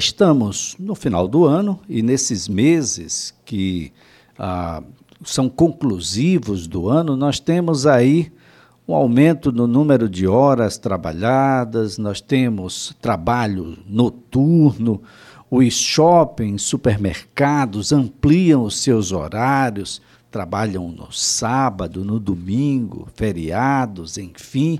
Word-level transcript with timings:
Estamos 0.00 0.76
no 0.78 0.94
final 0.94 1.26
do 1.26 1.44
ano 1.44 1.80
e 1.88 2.02
nesses 2.02 2.46
meses 2.46 3.34
que 3.44 3.92
ah, 4.38 4.80
são 5.24 5.48
conclusivos 5.48 6.68
do 6.68 6.88
ano, 6.88 7.16
nós 7.16 7.40
temos 7.40 7.84
aí 7.84 8.30
um 8.86 8.94
aumento 8.94 9.50
no 9.50 9.66
número 9.66 10.08
de 10.08 10.24
horas 10.24 10.78
trabalhadas, 10.78 11.98
nós 11.98 12.20
temos 12.20 12.96
trabalho 13.02 13.76
noturno, 13.88 15.02
os 15.50 15.74
shoppings, 15.74 16.62
supermercados 16.62 17.90
ampliam 17.90 18.62
os 18.62 18.80
seus 18.80 19.10
horários, 19.10 20.00
trabalham 20.30 20.92
no 20.92 21.10
sábado, 21.10 22.04
no 22.04 22.20
domingo, 22.20 23.08
feriados, 23.16 24.16
enfim. 24.16 24.78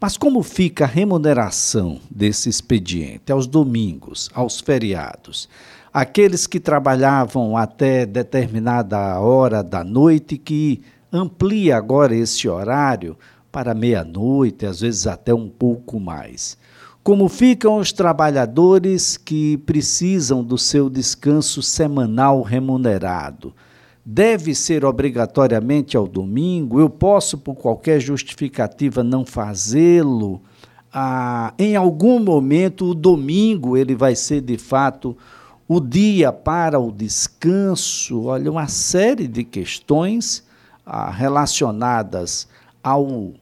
Mas 0.00 0.16
como 0.16 0.44
fica 0.44 0.84
a 0.84 0.88
remuneração 0.88 1.98
desse 2.08 2.48
expediente 2.48 3.32
aos 3.32 3.48
domingos, 3.48 4.30
aos 4.32 4.60
feriados? 4.60 5.48
Aqueles 5.92 6.46
que 6.46 6.60
trabalhavam 6.60 7.56
até 7.56 8.06
determinada 8.06 9.18
hora 9.18 9.60
da 9.60 9.82
noite, 9.82 10.38
que 10.38 10.82
amplia 11.12 11.76
agora 11.76 12.14
esse 12.14 12.48
horário 12.48 13.18
para 13.50 13.74
meia-noite, 13.74 14.64
às 14.64 14.80
vezes 14.82 15.04
até 15.08 15.34
um 15.34 15.48
pouco 15.48 15.98
mais. 15.98 16.56
Como 17.02 17.28
ficam 17.28 17.78
os 17.78 17.90
trabalhadores 17.90 19.16
que 19.16 19.56
precisam 19.58 20.44
do 20.44 20.56
seu 20.56 20.88
descanso 20.88 21.60
semanal 21.60 22.42
remunerado? 22.42 23.52
Deve 24.10 24.54
ser 24.54 24.86
obrigatoriamente 24.86 25.94
ao 25.94 26.08
domingo? 26.08 26.80
Eu 26.80 26.88
posso, 26.88 27.36
por 27.36 27.54
qualquer 27.54 28.00
justificativa, 28.00 29.04
não 29.04 29.22
fazê-lo? 29.22 30.40
Ah, 30.90 31.52
em 31.58 31.76
algum 31.76 32.18
momento, 32.18 32.86
o 32.86 32.94
domingo 32.94 33.76
ele 33.76 33.94
vai 33.94 34.16
ser 34.16 34.40
de 34.40 34.56
fato 34.56 35.14
o 35.68 35.78
dia 35.78 36.32
para 36.32 36.80
o 36.80 36.90
descanso. 36.90 38.24
Olha, 38.24 38.50
uma 38.50 38.66
série 38.66 39.28
de 39.28 39.44
questões 39.44 40.42
ah, 40.86 41.10
relacionadas 41.10 42.48
ao 42.82 43.34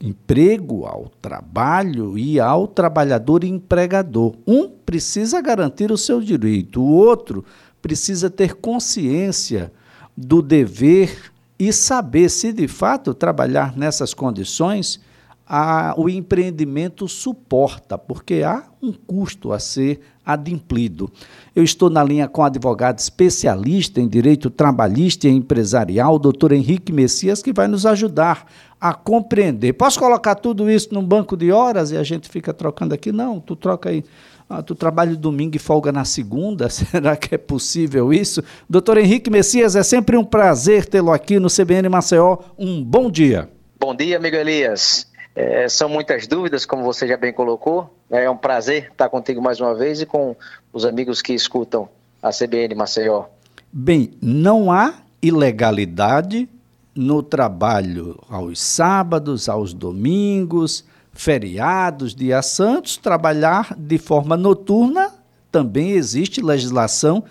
emprego, 0.00 0.84
ao 0.84 1.12
trabalho 1.22 2.18
e 2.18 2.40
ao 2.40 2.66
trabalhador 2.66 3.44
e 3.44 3.48
empregador. 3.48 4.34
Um 4.48 4.68
precisa 4.68 5.40
garantir 5.40 5.92
o 5.92 5.96
seu 5.96 6.20
direito, 6.20 6.82
o 6.82 6.90
outro 6.90 7.44
precisa 7.80 8.28
ter 8.28 8.54
consciência 8.56 9.70
do 10.16 10.42
dever 10.42 11.32
e 11.58 11.72
saber 11.72 12.28
se 12.28 12.52
de 12.52 12.66
fato 12.66 13.14
trabalhar 13.14 13.76
nessas 13.76 14.12
condições 14.12 15.00
a, 15.46 15.94
o 15.98 16.08
empreendimento 16.08 17.06
suporta, 17.06 17.98
porque 17.98 18.42
há 18.42 18.64
um 18.82 18.92
custo 18.92 19.52
a 19.52 19.58
ser 19.58 20.00
adimplido. 20.24 21.10
Eu 21.54 21.62
estou 21.62 21.90
na 21.90 22.02
linha 22.02 22.26
com 22.26 22.42
advogado 22.42 22.98
especialista 22.98 24.00
em 24.00 24.08
direito 24.08 24.48
trabalhista 24.48 25.28
e 25.28 25.30
empresarial, 25.30 26.18
doutor 26.18 26.52
Henrique 26.52 26.92
Messias, 26.92 27.42
que 27.42 27.52
vai 27.52 27.68
nos 27.68 27.84
ajudar 27.84 28.46
a 28.80 28.94
compreender. 28.94 29.74
Posso 29.74 29.98
colocar 29.98 30.36
tudo 30.36 30.70
isso 30.70 30.88
num 30.92 31.04
banco 31.04 31.36
de 31.36 31.52
horas 31.52 31.90
e 31.90 31.96
a 31.96 32.02
gente 32.02 32.28
fica 32.28 32.54
trocando 32.54 32.94
aqui? 32.94 33.12
Não, 33.12 33.38
tu 33.38 33.54
troca 33.54 33.90
aí 33.90 34.04
ah, 34.52 34.62
tu 34.62 34.74
trabalha 34.74 35.16
domingo 35.16 35.56
e 35.56 35.58
folga 35.58 35.90
na 35.90 36.04
segunda? 36.04 36.68
Será 36.70 37.16
que 37.16 37.34
é 37.34 37.38
possível 37.38 38.12
isso? 38.12 38.42
Doutor 38.68 38.98
Henrique 38.98 39.30
Messias, 39.30 39.74
é 39.74 39.82
sempre 39.82 40.16
um 40.16 40.24
prazer 40.24 40.84
tê-lo 40.84 41.10
aqui 41.10 41.38
no 41.38 41.48
CBN 41.48 41.88
Maceió. 41.88 42.36
Um 42.58 42.84
bom 42.84 43.10
dia. 43.10 43.48
Bom 43.80 43.94
dia, 43.94 44.18
amigo 44.18 44.36
Elias. 44.36 45.10
É, 45.34 45.66
são 45.68 45.88
muitas 45.88 46.26
dúvidas, 46.26 46.66
como 46.66 46.84
você 46.84 47.08
já 47.08 47.16
bem 47.16 47.32
colocou. 47.32 47.96
É 48.10 48.28
um 48.28 48.36
prazer 48.36 48.90
estar 48.92 49.08
contigo 49.08 49.40
mais 49.40 49.58
uma 49.58 49.74
vez 49.74 50.02
e 50.02 50.06
com 50.06 50.36
os 50.70 50.84
amigos 50.84 51.22
que 51.22 51.32
escutam 51.32 51.88
a 52.22 52.28
CBN 52.30 52.74
Maceió. 52.74 53.24
Bem, 53.72 54.12
não 54.20 54.70
há 54.70 54.96
ilegalidade 55.22 56.46
no 56.94 57.22
trabalho 57.22 58.22
aos 58.28 58.60
sábados, 58.60 59.48
aos 59.48 59.72
domingos, 59.72 60.84
feriados, 61.12 62.14
dias 62.14 62.46
santos, 62.46 62.96
trabalhar 62.96 63.74
de 63.76 63.98
forma 63.98 64.36
noturna, 64.36 65.12
também 65.50 65.92
existe 65.92 66.40
legislação 66.40 67.24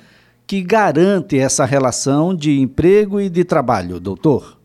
que 0.45 0.61
garante 0.61 1.39
essa 1.39 1.65
relação 1.65 2.35
de 2.35 2.59
emprego 2.59 3.19
e 3.19 3.29
de 3.29 3.43
trabalho, 3.43 3.99
doutor? 3.99 4.59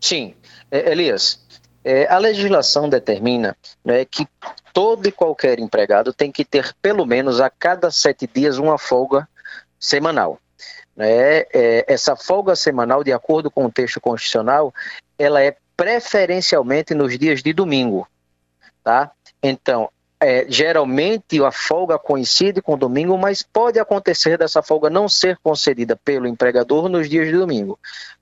Sim. 0.00 0.34
É, 0.70 0.90
Elias, 0.90 1.40
é, 1.84 2.08
a 2.08 2.18
legislação 2.18 2.88
determina 2.88 3.56
né, 3.84 4.04
que 4.04 4.26
todo 4.72 5.06
e 5.06 5.12
qualquer 5.12 5.58
empregado 5.58 6.12
tem 6.12 6.32
que 6.32 6.44
ter 6.44 6.74
pelo 6.80 7.04
menos 7.04 7.40
a 7.40 7.50
cada 7.50 7.90
sete 7.90 8.26
dias 8.26 8.58
uma 8.58 8.78
folga 8.78 9.28
semanal. 9.78 10.38
Né? 10.96 11.40
É, 11.52 11.84
essa 11.86 12.16
folga 12.16 12.56
semanal, 12.56 13.04
de 13.04 13.12
acordo 13.12 13.50
com 13.50 13.66
o 13.66 13.70
texto 13.70 14.00
constitucional, 14.00 14.72
ela 15.18 15.42
é 15.42 15.56
preferencialmente 15.82 16.94
nos 16.94 17.18
dias 17.18 17.42
de 17.42 17.52
domingo, 17.52 18.06
tá? 18.84 19.10
Então, 19.42 19.88
é, 20.20 20.46
geralmente 20.48 21.42
a 21.42 21.50
folga 21.50 21.98
coincide 21.98 22.62
com 22.62 22.74
o 22.74 22.76
domingo, 22.76 23.18
mas 23.18 23.42
pode 23.42 23.80
acontecer 23.80 24.38
dessa 24.38 24.62
folga 24.62 24.88
não 24.88 25.08
ser 25.08 25.36
concedida 25.42 25.96
pelo 25.96 26.28
empregador 26.28 26.88
nos 26.88 27.10
dias 27.10 27.26
de 27.26 27.32
domingo. 27.32 27.76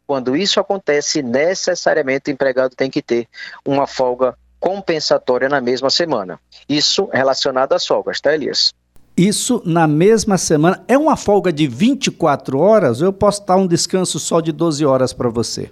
Quando 0.07 0.35
isso 0.35 0.59
acontece, 0.59 1.23
necessariamente 1.23 2.31
o 2.31 2.33
empregado 2.33 2.75
tem 2.75 2.91
que 2.91 3.03
ter 3.03 3.29
uma 3.63 3.87
folga 3.87 4.35
compensatória 4.59 5.47
na 5.47 5.61
mesma 5.61 5.91
semana. 5.91 6.41
Isso 6.67 7.11
relacionado 7.13 7.75
às 7.75 7.87
folgas, 7.87 8.23
tá, 8.23 8.33
Elias? 8.33 8.73
Isso 9.15 9.61
na 9.67 9.87
mesma 9.87 10.39
semana. 10.39 10.83
É 10.89 10.97
uma 10.97 11.15
folga 11.15 11.53
de 11.53 11.67
24 11.67 12.59
horas 12.59 13.03
ou 13.03 13.09
eu 13.09 13.13
posso 13.13 13.45
dar 13.45 13.57
um 13.57 13.67
descanso 13.67 14.19
só 14.19 14.41
de 14.41 14.51
12 14.51 14.87
horas 14.87 15.13
para 15.13 15.29
você? 15.29 15.71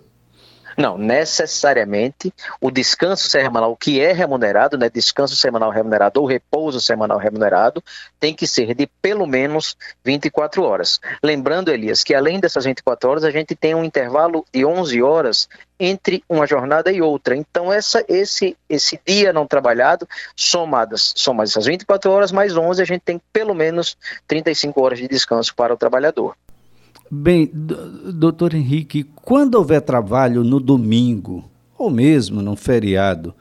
Não, 0.79 0.97
necessariamente 0.97 2.33
o 2.61 2.71
descanso 2.71 3.29
semanal, 3.29 3.77
que 3.77 4.01
é 4.01 4.13
remunerado, 4.13 4.79
né, 4.79 4.89
descanso 4.89 5.35
semanal 5.35 5.73
remunerado 5.73 6.21
ou 6.21 6.27
repouso 6.27 6.81
semanal 6.81 7.19
remunerado, 7.19 7.83
tem 8.21 8.33
que 8.33 8.47
ser 8.47 8.77
de 8.77 8.87
pelo 9.03 9.27
menos 9.27 9.77
24 10.05 10.63
horas. 10.63 11.01
Lembrando, 11.21 11.73
Elias, 11.73 12.05
que 12.05 12.15
além 12.15 12.39
dessas 12.39 12.65
24 12.65 13.11
horas, 13.11 13.25
a 13.25 13.33
gente 13.33 13.57
tem 13.57 13.75
um 13.75 13.83
intervalo 13.83 14.45
de 14.55 14.65
11 14.65 15.03
horas 15.03 15.49
entre 15.81 16.23
uma 16.29 16.47
jornada 16.47 16.93
e 16.93 17.03
outra. 17.03 17.35
Então, 17.35 17.73
essa, 17.73 18.05
esse, 18.07 18.57
esse 18.69 19.01
dia 19.05 19.33
não 19.33 19.49
trabalhado, 19.49 20.09
somadas, 20.37 21.13
somadas 21.17 21.51
essas 21.51 21.67
24 21.67 22.09
horas 22.09 22.31
mais 22.31 22.57
11, 22.57 22.81
a 22.81 22.85
gente 22.85 23.03
tem 23.03 23.21
pelo 23.33 23.53
menos 23.53 23.99
35 24.29 24.81
horas 24.81 25.01
de 25.01 25.09
descanso 25.09 25.53
para 25.57 25.75
o 25.75 25.77
trabalhador. 25.77 26.37
Bem, 27.11 27.51
doutor 27.53 28.53
Henrique, 28.53 29.03
quando 29.03 29.55
houver 29.55 29.81
trabalho 29.81 30.45
no 30.45 30.61
domingo, 30.61 31.51
ou 31.79 31.89
mesmo 31.91 32.43
num 32.43 32.55
feriado, 32.55 33.35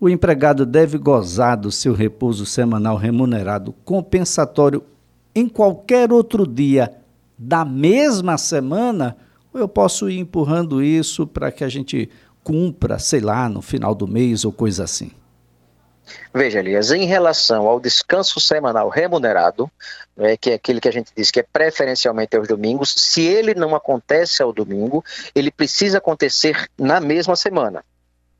o 0.00 0.08
empregado 0.08 0.66
deve 0.66 0.98
gozar 0.98 1.56
do 1.56 1.70
seu 1.70 1.94
repouso 1.94 2.44
semanal 2.44 2.96
remunerado 2.96 3.72
compensatório 3.84 4.82
em 5.32 5.48
qualquer 5.48 6.12
outro 6.12 6.44
dia 6.44 6.92
da 7.38 7.64
mesma 7.64 8.36
semana? 8.36 9.16
Ou 9.52 9.60
eu 9.60 9.68
posso 9.68 10.10
ir 10.10 10.18
empurrando 10.18 10.82
isso 10.82 11.24
para 11.24 11.52
que 11.52 11.62
a 11.62 11.68
gente 11.68 12.10
cumpra, 12.42 12.98
sei 12.98 13.20
lá, 13.20 13.48
no 13.48 13.62
final 13.62 13.94
do 13.94 14.08
mês 14.08 14.44
ou 14.44 14.50
coisa 14.50 14.82
assim? 14.82 15.12
Veja, 16.32 16.58
Elias, 16.58 16.90
em 16.90 17.06
relação 17.06 17.66
ao 17.66 17.80
descanso 17.80 18.40
semanal 18.40 18.88
remunerado, 18.88 19.70
né, 20.16 20.36
que 20.36 20.50
é 20.50 20.54
aquele 20.54 20.80
que 20.80 20.88
a 20.88 20.92
gente 20.92 21.10
diz 21.16 21.30
que 21.30 21.40
é 21.40 21.42
preferencialmente 21.42 22.36
aos 22.36 22.46
domingos, 22.46 22.94
se 22.96 23.22
ele 23.22 23.54
não 23.54 23.74
acontece 23.74 24.42
ao 24.42 24.52
domingo, 24.52 25.04
ele 25.34 25.50
precisa 25.50 25.98
acontecer 25.98 26.68
na 26.78 27.00
mesma 27.00 27.36
semana 27.36 27.84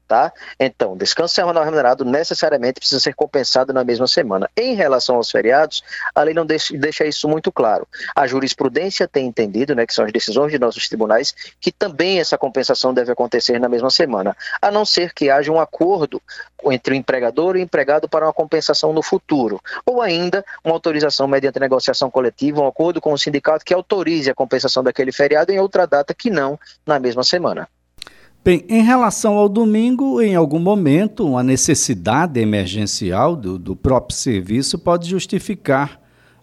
tá? 0.06 0.32
Então, 0.58 0.96
descanso 0.96 1.34
semanal 1.34 1.64
remunerado 1.64 2.04
necessariamente 2.04 2.80
precisa 2.80 3.00
ser 3.00 3.14
compensado 3.14 3.72
na 3.72 3.84
mesma 3.84 4.06
semana. 4.06 4.48
Em 4.56 4.74
relação 4.74 5.16
aos 5.16 5.30
feriados, 5.30 5.82
a 6.14 6.22
lei 6.22 6.34
não 6.34 6.46
deixa, 6.46 7.04
isso 7.06 7.28
muito 7.28 7.50
claro. 7.50 7.86
A 8.14 8.26
jurisprudência 8.26 9.08
tem 9.08 9.26
entendido, 9.26 9.74
né, 9.74 9.86
que 9.86 9.94
são 9.94 10.04
as 10.04 10.12
decisões 10.12 10.52
de 10.52 10.58
nossos 10.58 10.88
tribunais, 10.88 11.34
que 11.60 11.72
também 11.72 12.20
essa 12.20 12.38
compensação 12.38 12.92
deve 12.92 13.12
acontecer 13.12 13.58
na 13.58 13.68
mesma 13.68 13.90
semana, 13.90 14.36
a 14.60 14.70
não 14.70 14.84
ser 14.84 15.12
que 15.12 15.30
haja 15.30 15.50
um 15.50 15.60
acordo 15.60 16.20
entre 16.66 16.94
o 16.94 16.96
empregador 16.96 17.56
e 17.56 17.60
o 17.60 17.62
empregado 17.62 18.08
para 18.08 18.26
uma 18.26 18.32
compensação 18.32 18.92
no 18.92 19.02
futuro, 19.02 19.60
ou 19.84 20.00
ainda 20.00 20.44
uma 20.62 20.74
autorização 20.74 21.26
mediante 21.26 21.60
negociação 21.60 22.10
coletiva, 22.10 22.60
um 22.60 22.66
acordo 22.66 23.00
com 23.00 23.12
o 23.12 23.18
sindicato 23.18 23.64
que 23.64 23.74
autorize 23.74 24.30
a 24.30 24.34
compensação 24.34 24.82
daquele 24.82 25.12
feriado 25.12 25.52
em 25.52 25.58
outra 25.58 25.86
data 25.86 26.14
que 26.14 26.30
não 26.30 26.58
na 26.86 26.98
mesma 26.98 27.22
semana. 27.22 27.68
Bem, 28.44 28.62
em 28.68 28.82
relação 28.82 29.38
ao 29.38 29.48
domingo, 29.48 30.20
em 30.20 30.34
algum 30.34 30.58
momento, 30.58 31.26
uma 31.26 31.42
necessidade 31.42 32.38
emergencial 32.38 33.34
do, 33.34 33.58
do 33.58 33.74
próprio 33.74 34.14
serviço 34.14 34.78
pode 34.78 35.08
justificar 35.08 35.98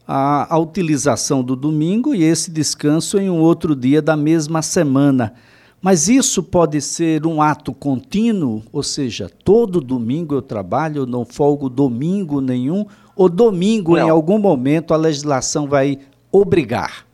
a, 0.07 0.51
a, 0.51 0.57
utilização 0.57 1.43
do 1.43 1.55
domingo 1.55 2.15
e 2.15 2.23
esse 2.23 2.49
descanso 2.49 3.19
em 3.19 3.29
um 3.29 3.39
outro 3.39 3.75
dia 3.75 4.01
da 4.01 4.17
mesma 4.17 4.63
semana. 4.63 5.35
Mas 5.79 6.07
isso 6.07 6.41
pode 6.41 6.81
ser 6.81 7.27
um 7.27 7.39
ato 7.39 7.71
contínuo, 7.71 8.63
ou 8.73 8.81
seja, 8.81 9.29
todo 9.43 9.79
domingo 9.79 10.33
eu 10.33 10.41
trabalho, 10.41 11.03
eu 11.03 11.05
não 11.05 11.23
folgo 11.23 11.69
domingo 11.69 12.41
nenhum, 12.41 12.83
Ou 13.15 13.29
domingo, 13.29 13.95
não. 13.95 14.07
em 14.07 14.09
algum 14.09 14.39
momento, 14.39 14.91
a 14.91 14.97
legislação 14.97 15.67
vai 15.67 15.99
obrigar? 16.31 17.10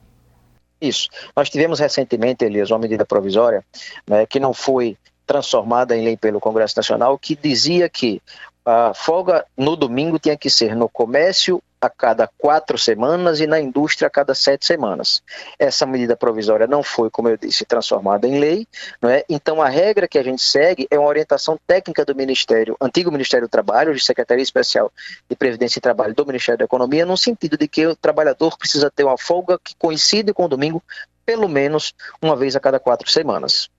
Isso. 0.80 1.10
Nós 1.36 1.50
tivemos 1.50 1.80
recentemente, 1.80 2.46
Elias, 2.46 2.70
uma 2.72 2.80
medida 2.80 3.06
provisória 3.06 3.66
né, 4.08 4.26
que 4.26 4.40
não 4.40 4.54
foi 4.54 4.98
transformada 5.26 5.96
em 5.96 6.04
lei 6.04 6.16
pelo 6.16 6.40
Congresso 6.40 6.76
Nacional, 6.78 7.18
que 7.18 7.36
dizia 7.36 7.90
que 7.90 8.22
a 8.66 8.94
folga 8.94 9.46
no 9.58 9.76
domingo 9.76 10.20
tinha 10.20 10.38
que 10.38 10.50
ser 10.50 10.76
no 10.76 10.88
comércio 10.88 11.62
a 11.80 11.90
cada 11.90 12.28
quatro 12.38 12.78
semanas 12.78 13.40
e 13.40 13.48
na 13.48 13.60
indústria 13.60 14.08
a 14.08 14.10
cada 14.10 14.34
sete 14.34 14.66
semanas. 14.66 15.22
Essa 15.60 15.86
medida 15.86 16.16
provisória 16.16 16.68
não 16.68 16.82
foi, 16.82 17.10
como 17.10 17.30
eu 17.30 17.38
disse, 17.38 17.66
transformada 17.66 18.28
em 18.28 18.40
lei, 18.40 18.68
não 19.02 19.10
é? 19.10 19.24
então 19.30 19.62
a 19.62 19.70
regra 19.70 20.08
que 20.08 20.18
a 20.18 20.24
gente 20.24 20.42
segue 20.42 20.88
é 20.90 20.98
uma 20.98 21.08
orientação 21.08 21.60
técnica 21.68 22.04
do 22.04 22.16
Ministério, 22.16 22.76
antigo 22.82 23.12
Ministério 23.12 23.48
do 23.48 23.52
Trabalho, 23.52 23.94
de 23.94 24.04
Secretaria 24.04 24.44
Especial 24.44 24.92
de 25.30 25.36
Previdência 25.36 25.80
e 25.80 25.82
Trabalho 25.82 26.14
do 26.14 26.26
Ministério 26.26 26.60
da 26.60 26.66
Economia, 26.66 27.06
no 27.06 27.18
sentido 27.18 27.58
de 27.58 27.68
que 27.68 27.86
o 27.86 27.96
trabalhador 27.96 28.58
precisa 28.58 28.90
ter 28.90 29.04
uma 29.04 29.18
folga 29.18 29.60
que 29.64 29.76
coincide 29.78 30.34
com 30.34 30.46
o 30.46 30.50
domingo 30.50 30.84
pelo 31.26 31.50
menos 31.50 31.94
uma 32.22 32.36
vez 32.36 32.56
a 32.56 32.60
cada 32.60 32.80
quatro 32.80 33.10
semanas. 33.10 33.70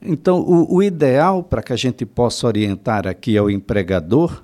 Então, 0.00 0.40
o, 0.40 0.76
o 0.76 0.82
ideal 0.82 1.42
para 1.42 1.62
que 1.62 1.72
a 1.72 1.76
gente 1.76 2.04
possa 2.06 2.46
orientar 2.46 3.06
aqui 3.06 3.36
ao 3.36 3.50
empregador 3.50 4.42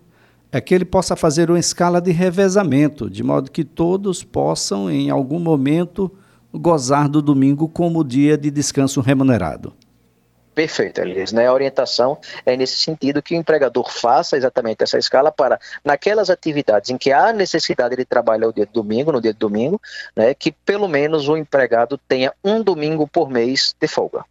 é 0.51 0.61
que 0.61 0.75
ele 0.75 0.85
possa 0.85 1.15
fazer 1.15 1.51
uma 1.51 1.59
escala 1.59 2.01
de 2.01 2.11
revezamento, 2.11 3.11
de 3.11 3.23
modo 3.23 3.51
que 3.51 3.65
todos 3.65 4.25
possam, 4.25 4.91
em 4.91 5.11
algum 5.11 5.39
momento, 5.39 6.11
gozar 6.53 7.09
do 7.09 7.21
domingo 7.21 7.69
como 7.69 8.03
dia 8.03 8.37
de 8.37 8.51
descanso 8.51 9.01
remunerado. 9.01 9.75
Perfeito, 10.55 11.01
Elias. 11.01 11.31
Né? 11.31 11.47
A 11.47 11.53
orientação 11.53 12.19
é 12.45 12.57
nesse 12.57 12.77
sentido 12.77 13.23
que 13.23 13.33
o 13.33 13.39
empregador 13.39 13.89
faça 13.93 14.37
exatamente 14.37 14.83
essa 14.83 14.99
escala 14.99 15.31
para, 15.31 15.61
naquelas 15.85 16.31
atividades 16.31 16.91
em 16.91 16.99
que 16.99 17.13
há 17.13 17.33
necessidade 17.33 17.95
de 17.95 18.05
trabalhar 18.05 18.49
o 18.49 18.53
dia 18.53 18.67
de 18.67 18.73
domingo, 18.73 19.13
no 19.13 19.21
dia 19.21 19.33
de 19.33 19.39
domingo, 19.39 19.81
né, 20.17 20.35
que 20.35 20.51
pelo 20.51 20.89
menos 20.89 21.29
o 21.29 21.37
empregado 21.37 21.97
tenha 22.09 22.33
um 22.43 22.61
domingo 22.61 23.07
por 23.07 23.31
mês 23.31 23.73
de 23.79 23.87
folga. 23.87 24.25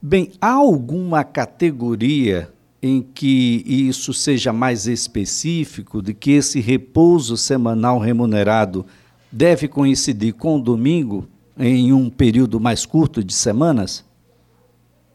Bem, 0.00 0.32
há 0.40 0.52
alguma 0.52 1.24
categoria 1.24 2.48
em 2.82 3.00
que 3.00 3.62
isso 3.66 4.12
seja 4.12 4.52
mais 4.52 4.86
específico, 4.86 6.02
de 6.02 6.12
que 6.12 6.32
esse 6.32 6.60
repouso 6.60 7.36
semanal 7.36 7.98
remunerado 7.98 8.84
deve 9.30 9.68
coincidir 9.68 10.34
com 10.34 10.56
o 10.56 10.62
domingo 10.62 11.28
em 11.56 11.92
um 11.92 12.10
período 12.10 12.58
mais 12.58 12.84
curto 12.84 13.22
de 13.22 13.32
semanas? 13.32 14.04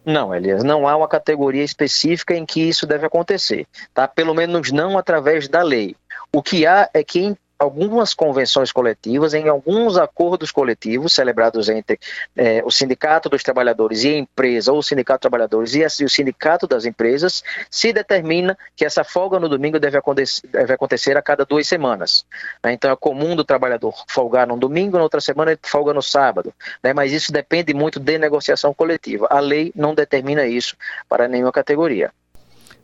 Não, 0.06 0.34
Elias, 0.34 0.64
não 0.64 0.88
há 0.88 0.96
uma 0.96 1.08
categoria 1.08 1.64
específica 1.64 2.34
em 2.34 2.46
que 2.46 2.62
isso 2.62 2.88
deve 2.88 3.06
acontecer, 3.06 3.68
tá? 3.94 4.08
Pelo 4.08 4.34
menos 4.34 4.72
não 4.72 4.98
através 4.98 5.50
da 5.50 5.62
lei. 5.62 5.98
O 6.32 6.42
que 6.42 6.66
há 6.66 6.90
é 6.94 7.04
que 7.04 7.36
algumas 7.58 8.14
convenções 8.14 8.72
coletivas, 8.72 9.34
em 9.34 9.48
alguns 9.48 9.98
acordos 9.98 10.52
coletivos 10.52 11.14
celebrados 11.14 11.70
entre 11.70 12.00
é, 12.36 12.62
o 12.64 12.72
Sindicato 12.72 13.30
dos 13.30 13.44
Trabalhadores 13.44 14.04
e 14.04 14.10
a 14.10 14.18
empresa, 14.18 14.72
ou 14.72 14.80
o 14.80 14.84
Sindicato 14.84 15.20
dos 15.20 15.30
Trabalhadores 15.30 15.76
e, 15.76 16.04
o 16.04 16.10
Sindicato 16.10 16.68
das 16.68 16.86
Empresas, 16.86 17.44
se 17.70 17.92
determina 17.92 18.58
que 18.76 18.86
essa 18.86 19.04
folga 19.04 19.40
no 19.40 19.50
domingo 19.50 19.80
deve 19.80 19.98
acontecer, 19.98 20.48
deve 20.48 20.74
acontecer 20.74 21.18
a 21.18 21.22
cada 21.22 21.46
duas 21.46 21.68
semanas. 21.68 22.26
Né? 22.64 22.74
Então 22.74 22.92
é 22.92 22.96
comum 22.96 23.36
do 23.36 23.44
trabalhador 23.44 23.94
folgar 24.08 24.48
no 24.48 24.58
domingo, 24.58 24.98
na 24.98 25.04
outra 25.04 25.22
semana 25.22 25.52
ele 25.52 25.60
folga 25.64 25.94
no 25.94 26.02
sábado. 26.02 26.54
Né? 26.84 26.94
Mas 26.94 27.12
isso 27.12 27.32
depende 27.32 27.74
muito 27.74 28.00
de 28.00 28.18
negociação 28.18 28.74
coletiva. 28.74 29.28
A 29.30 29.40
lei 29.40 29.72
não 29.76 29.96
determina 29.96 30.46
isso 30.46 30.76
para 31.10 31.28
nenhuma 31.28 31.52
categoria. 31.52 32.12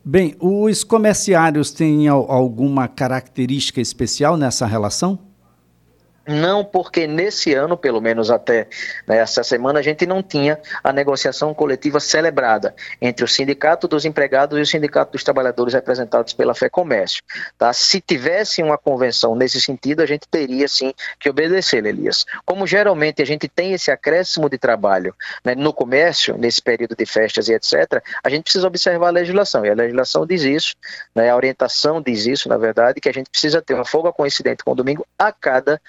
Bem, 0.05 0.35
os 0.37 0.83
comerciários 0.83 1.71
têm 1.71 2.09
alguma 2.09 2.89
característica 2.89 3.79
especial 3.79 4.35
nessa 4.35 4.65
relação? 4.65 5.17
Não, 6.25 6.63
porque 6.63 7.05
nesse 7.05 7.53
ano, 7.53 7.75
pelo 7.77 7.99
menos 7.99 8.31
até 8.31 8.67
né, 9.05 9.17
essa 9.17 9.43
semana, 9.43 9.79
a 9.79 9.81
gente 9.81 10.05
não 10.05 10.23
tinha 10.23 10.57
a 10.81 10.93
negociação 10.93 11.53
coletiva 11.53 11.99
celebrada 11.99 12.73
entre 13.01 13.25
o 13.25 13.27
Sindicato 13.27 13.89
dos 13.89 14.05
Empregados 14.05 14.57
e 14.57 14.61
o 14.61 14.65
Sindicato 14.65 15.11
dos 15.11 15.23
Trabalhadores 15.23 15.73
representados 15.73 16.31
pela 16.31 16.55
Fé 16.55 16.69
Comércio. 16.69 17.21
Tá? 17.57 17.73
Se 17.73 17.99
tivesse 17.99 18.63
uma 18.63 18.77
convenção 18.77 19.35
nesse 19.35 19.59
sentido, 19.59 20.01
a 20.01 20.05
gente 20.05 20.25
teria 20.29 20.67
sim 20.67 20.93
que 21.19 21.29
obedecer, 21.29 21.85
Elias. 21.85 22.25
Como 22.45 22.65
geralmente 22.65 23.21
a 23.21 23.25
gente 23.25 23.49
tem 23.49 23.73
esse 23.73 23.91
acréscimo 23.91 24.49
de 24.49 24.57
trabalho 24.57 25.13
né, 25.43 25.55
no 25.55 25.73
comércio, 25.73 26.37
nesse 26.37 26.61
período 26.61 26.95
de 26.95 27.05
festas 27.05 27.49
e 27.49 27.53
etc., 27.53 28.01
a 28.23 28.29
gente 28.29 28.43
precisa 28.43 28.67
observar 28.67 29.07
a 29.07 29.11
legislação, 29.11 29.65
e 29.65 29.69
a 29.69 29.73
legislação 29.73 30.25
diz 30.25 30.43
isso, 30.43 30.75
né, 31.13 31.29
a 31.29 31.35
orientação 31.35 32.01
diz 32.01 32.25
isso, 32.25 32.47
na 32.47 32.57
verdade, 32.57 33.01
que 33.01 33.09
a 33.09 33.13
gente 33.13 33.29
precisa 33.29 33.61
ter 33.61 33.73
uma 33.73 33.85
folga 33.85 34.13
coincidente 34.13 34.63
com 34.63 34.71
o 34.71 34.75
domingo 34.75 35.05
a 35.17 35.31
cada 35.31 35.81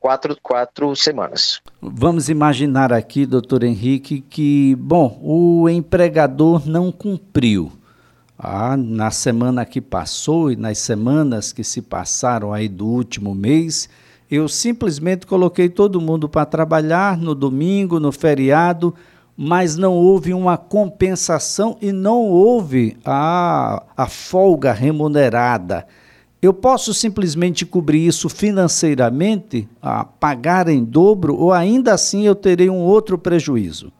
quatro, 0.00 0.36
quatro 0.42 0.96
semanas. 0.96 1.60
Vamos 1.80 2.30
imaginar 2.30 2.92
aqui, 2.92 3.26
doutor 3.26 3.62
Henrique, 3.62 4.22
que, 4.22 4.74
bom, 4.76 5.20
o 5.22 5.68
empregador 5.68 6.66
não 6.66 6.90
cumpriu. 6.90 7.70
Ah, 8.38 8.74
na 8.74 9.10
semana 9.10 9.66
que 9.66 9.82
passou 9.82 10.50
e 10.50 10.56
nas 10.56 10.78
semanas 10.78 11.52
que 11.52 11.62
se 11.62 11.82
passaram 11.82 12.54
aí 12.54 12.68
do 12.68 12.86
último 12.86 13.34
mês, 13.34 13.86
eu 14.30 14.48
simplesmente 14.48 15.26
coloquei 15.26 15.68
todo 15.68 16.00
mundo 16.00 16.26
para 16.26 16.46
trabalhar 16.46 17.18
no 17.18 17.34
domingo, 17.34 18.00
no 18.00 18.10
feriado, 18.10 18.94
mas 19.36 19.76
não 19.76 19.94
houve 19.94 20.32
uma 20.32 20.56
compensação 20.56 21.76
e 21.82 21.92
não 21.92 22.22
houve 22.28 22.96
a, 23.04 23.82
a 23.94 24.06
folga 24.06 24.72
remunerada. 24.72 25.86
Eu 26.42 26.54
posso 26.54 26.94
simplesmente 26.94 27.66
cobrir 27.66 28.06
isso 28.06 28.28
financeiramente, 28.28 29.68
a 29.80 30.04
pagar 30.04 30.68
em 30.68 30.82
dobro, 30.82 31.36
ou 31.36 31.52
ainda 31.52 31.92
assim 31.92 32.26
eu 32.26 32.34
terei 32.34 32.70
um 32.70 32.78
outro 32.78 33.18
prejuízo? 33.18 33.92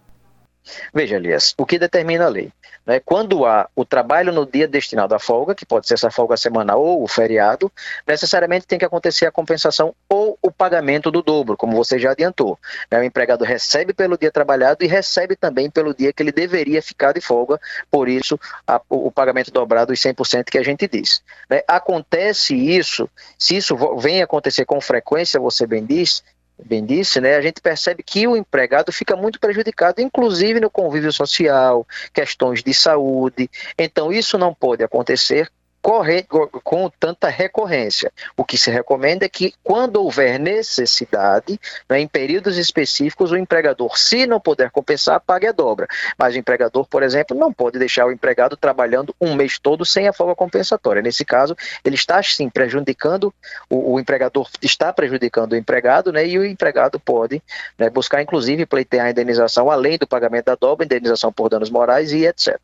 Veja, 0.93 1.17
Elias, 1.17 1.55
o 1.57 1.67
que 1.67 1.79
determina 1.79 2.27
a 2.27 2.29
lei? 2.29 2.53
Né? 2.87 3.01
Quando 3.01 3.45
há 3.45 3.69
o 3.75 3.85
trabalho 3.85 4.33
no 4.33 4.47
dia 4.47 4.67
destinado 4.67 5.15
à 5.15 5.19
folga, 5.19 5.55
que 5.55 5.67
pode 5.67 5.87
ser 5.87 5.95
essa 5.95 6.11
folga 6.11 6.37
semanal 6.37 6.83
ou 6.83 7.03
o 7.03 7.09
feriado, 7.09 7.71
necessariamente 8.07 8.67
tem 8.67 8.79
que 8.79 8.85
acontecer 8.85 9.27
a 9.27 9.31
compensação 9.31 9.95
ou 10.09 10.39
o 10.43 10.51
pagamento 10.51 11.11
do 11.11 11.23
dobro, 11.23 11.57
como 11.57 11.77
você 11.77 11.99
já 11.99 12.13
adiantou. 12.13 12.59
Né? 12.91 12.99
O 13.01 13.05
empregado 13.05 13.45
recebe 13.45 13.93
pelo 13.93 14.17
dia 14.17 14.31
trabalhado 14.31 14.85
e 14.85 14.87
recebe 14.87 15.37
também 15.37 15.71
pelo 15.71 15.95
dia 15.95 16.13
que 16.13 16.23
ele 16.23 16.33
deveria 16.33 16.83
ficar 16.83 17.13
de 17.13 17.21
folga, 17.21 17.61
por 17.91 18.09
isso 18.09 18.39
a, 18.67 18.81
o, 18.89 19.11
pagamento 19.11 19.51
dobrado 19.51 19.93
os 19.93 20.01
100% 20.01 20.45
que 20.45 20.59
a 20.59 20.65
gente 20.65 20.89
diz. 20.89 21.23
Né? 21.49 21.63
Acontece 21.69 22.55
isso, 22.55 23.09
se 23.39 23.57
isso 23.57 23.77
vem 23.99 24.23
acontecer 24.23 24.65
com 24.65 24.81
frequência, 24.81 25.39
você 25.39 25.67
bem 25.67 25.85
diz, 25.85 26.23
bem 26.65 26.85
disse, 26.85 27.21
né, 27.21 27.37
a 27.37 27.41
gente 27.41 27.61
percebe 27.61 28.03
que 28.03 28.27
o 28.27 28.37
empregado 28.37 28.93
fica 28.93 29.17
muito 29.17 29.39
prejudicado, 29.41 30.01
inclusive 30.01 30.61
no 30.61 30.71
convívio 30.71 31.13
social, 31.13 31.87
questões 32.13 32.63
de 32.63 32.75
saúde. 32.75 33.51
Então, 33.79 34.13
isso 34.13 34.39
não 34.39 34.55
pode 34.55 34.83
acontecer 34.83 35.51
com 35.83 36.91
tanta 36.91 37.29
recorrência. 37.29 38.13
O 38.37 38.45
que 38.45 38.59
se 38.59 38.71
recomenda 38.71 39.25
é 39.25 39.29
que, 39.29 39.55
quando 39.65 39.97
houver 39.97 40.39
necessidade, 40.39 41.59
né, 41.89 42.01
em 42.01 42.07
períodos 42.07 42.59
específicos, 42.59 43.33
o 43.33 43.37
empregador, 43.37 43.97
se 43.99 44.27
não 44.27 44.39
puder 44.39 44.71
compensar, 44.71 45.21
pague 45.21 45.47
a 45.47 45.53
dobra. 45.53 45.89
Mas 46.19 46.35
o 46.35 46.39
empregador, 46.39 46.87
por 46.87 47.03
exemplo, 47.03 47.37
não 47.37 47.53
pode 47.53 47.79
deixar 47.79 48.07
o 48.07 48.13
empregado 48.13 48.57
trabalhando 48.57 49.15
um 49.21 49.35
mês 49.35 49.59
todo 49.59 49.85
sem 49.85 50.07
a 50.07 50.13
folga 50.13 50.35
compensatória. 50.35 51.03
Nesse 51.03 51.25
caso, 51.25 51.57
ele 51.85 51.95
está 51.95 52.23
sim 52.23 52.49
prejudicando, 52.51 53.33
o, 53.69 53.95
o 53.95 54.01
empregador 54.01 54.49
está 54.61 54.93
prejudicando 54.93 55.53
o 55.53 55.57
empregado, 55.57 56.13
né, 56.13 56.27
e 56.27 56.39
o 56.39 56.45
empregado 56.45 57.01
pode 57.01 57.43
né, 57.79 57.89
buscar, 57.89 58.23
inclusive, 58.23 58.67
pleitear 58.67 59.07
a 59.07 59.11
indenização 59.11 59.71
além 59.71 59.97
do 59.97 60.07
pagamento 60.07 60.47
da 60.47 60.55
dobra, 60.55 60.85
indenização 60.85 61.33
por 61.33 61.49
danos 61.49 61.71
morais 61.71 62.13
e 62.13 62.27
etc. 62.27 62.59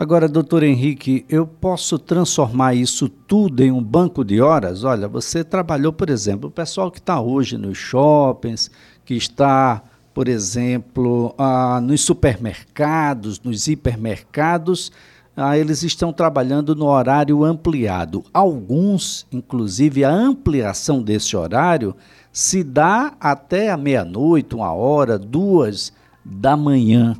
Agora, 0.00 0.28
doutor 0.28 0.62
Henrique, 0.62 1.26
eu 1.28 1.44
posso 1.44 1.98
transformar 1.98 2.72
isso 2.72 3.08
tudo 3.08 3.64
em 3.64 3.72
um 3.72 3.82
banco 3.82 4.24
de 4.24 4.40
horas? 4.40 4.84
Olha, 4.84 5.08
você 5.08 5.42
trabalhou, 5.42 5.92
por 5.92 6.08
exemplo, 6.08 6.48
o 6.48 6.52
pessoal 6.52 6.88
que 6.88 7.00
está 7.00 7.20
hoje 7.20 7.58
nos 7.58 7.78
shoppings, 7.78 8.70
que 9.04 9.14
está, 9.14 9.82
por 10.14 10.28
exemplo, 10.28 11.34
ah, 11.36 11.80
nos 11.82 12.02
supermercados, 12.02 13.40
nos 13.40 13.66
hipermercados, 13.66 14.92
ah, 15.36 15.58
eles 15.58 15.82
estão 15.82 16.12
trabalhando 16.12 16.76
no 16.76 16.86
horário 16.86 17.42
ampliado. 17.42 18.22
Alguns, 18.32 19.26
inclusive, 19.32 20.04
a 20.04 20.12
ampliação 20.12 21.02
desse 21.02 21.36
horário 21.36 21.92
se 22.32 22.62
dá 22.62 23.14
até 23.18 23.68
a 23.68 23.76
meia-noite, 23.76 24.54
uma 24.54 24.72
hora, 24.72 25.18
duas 25.18 25.92
da 26.24 26.56
manhã. 26.56 27.16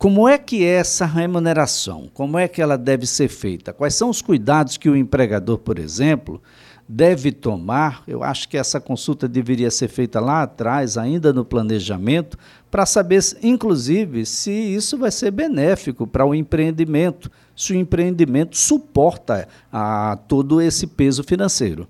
Como 0.00 0.26
é 0.26 0.38
que 0.38 0.64
é 0.64 0.76
essa 0.76 1.04
remuneração? 1.04 2.08
Como 2.14 2.38
é 2.38 2.48
que 2.48 2.62
ela 2.62 2.78
deve 2.78 3.04
ser 3.04 3.28
feita? 3.28 3.70
Quais 3.70 3.94
são 3.94 4.08
os 4.08 4.22
cuidados 4.22 4.78
que 4.78 4.88
o 4.88 4.96
empregador, 4.96 5.58
por 5.58 5.78
exemplo, 5.78 6.40
deve 6.88 7.30
tomar? 7.30 8.02
Eu 8.08 8.22
acho 8.22 8.48
que 8.48 8.56
essa 8.56 8.80
consulta 8.80 9.28
deveria 9.28 9.70
ser 9.70 9.88
feita 9.88 10.18
lá 10.18 10.44
atrás, 10.44 10.96
ainda 10.96 11.34
no 11.34 11.44
planejamento, 11.44 12.38
para 12.70 12.86
saber, 12.86 13.20
inclusive, 13.42 14.24
se 14.24 14.50
isso 14.50 14.96
vai 14.96 15.10
ser 15.10 15.32
benéfico 15.32 16.06
para 16.06 16.24
o 16.24 16.34
empreendimento, 16.34 17.30
se 17.54 17.74
o 17.74 17.76
empreendimento 17.76 18.56
suporta 18.56 19.46
a 19.70 20.18
todo 20.26 20.62
esse 20.62 20.86
peso 20.86 21.22
financeiro. 21.22 21.86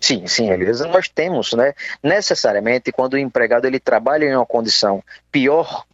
Sim, 0.00 0.26
sim, 0.26 0.50
Elisa. 0.50 0.86
Nós 0.86 1.08
temos, 1.08 1.52
né, 1.52 1.72
necessariamente, 2.02 2.92
quando 2.92 3.14
o 3.14 3.18
empregado 3.18 3.66
ele 3.66 3.80
trabalha 3.80 4.24
em 4.24 4.36
uma 4.36 4.46
condição 4.46 5.02
pior 5.32 5.84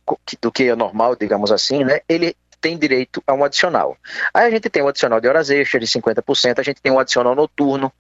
do 0.40 0.50
que 0.50 0.68
a 0.68 0.76
normal, 0.76 1.16
digamos 1.16 1.52
assim, 1.52 1.84
né, 1.84 2.00
ele 2.08 2.36
tem 2.60 2.78
direito 2.78 3.22
a 3.26 3.34
um 3.34 3.44
adicional. 3.44 3.96
Aí 4.32 4.46
a 4.46 4.50
gente 4.50 4.70
tem 4.70 4.82
um 4.82 4.88
adicional 4.88 5.20
de 5.20 5.28
horas 5.28 5.50
extras 5.50 5.88
de 5.88 6.00
50%, 6.00 6.60
a 6.60 6.62
gente 6.62 6.80
tem 6.80 6.92
um 6.92 6.98
adicional 6.98 7.34
noturno 7.34 7.92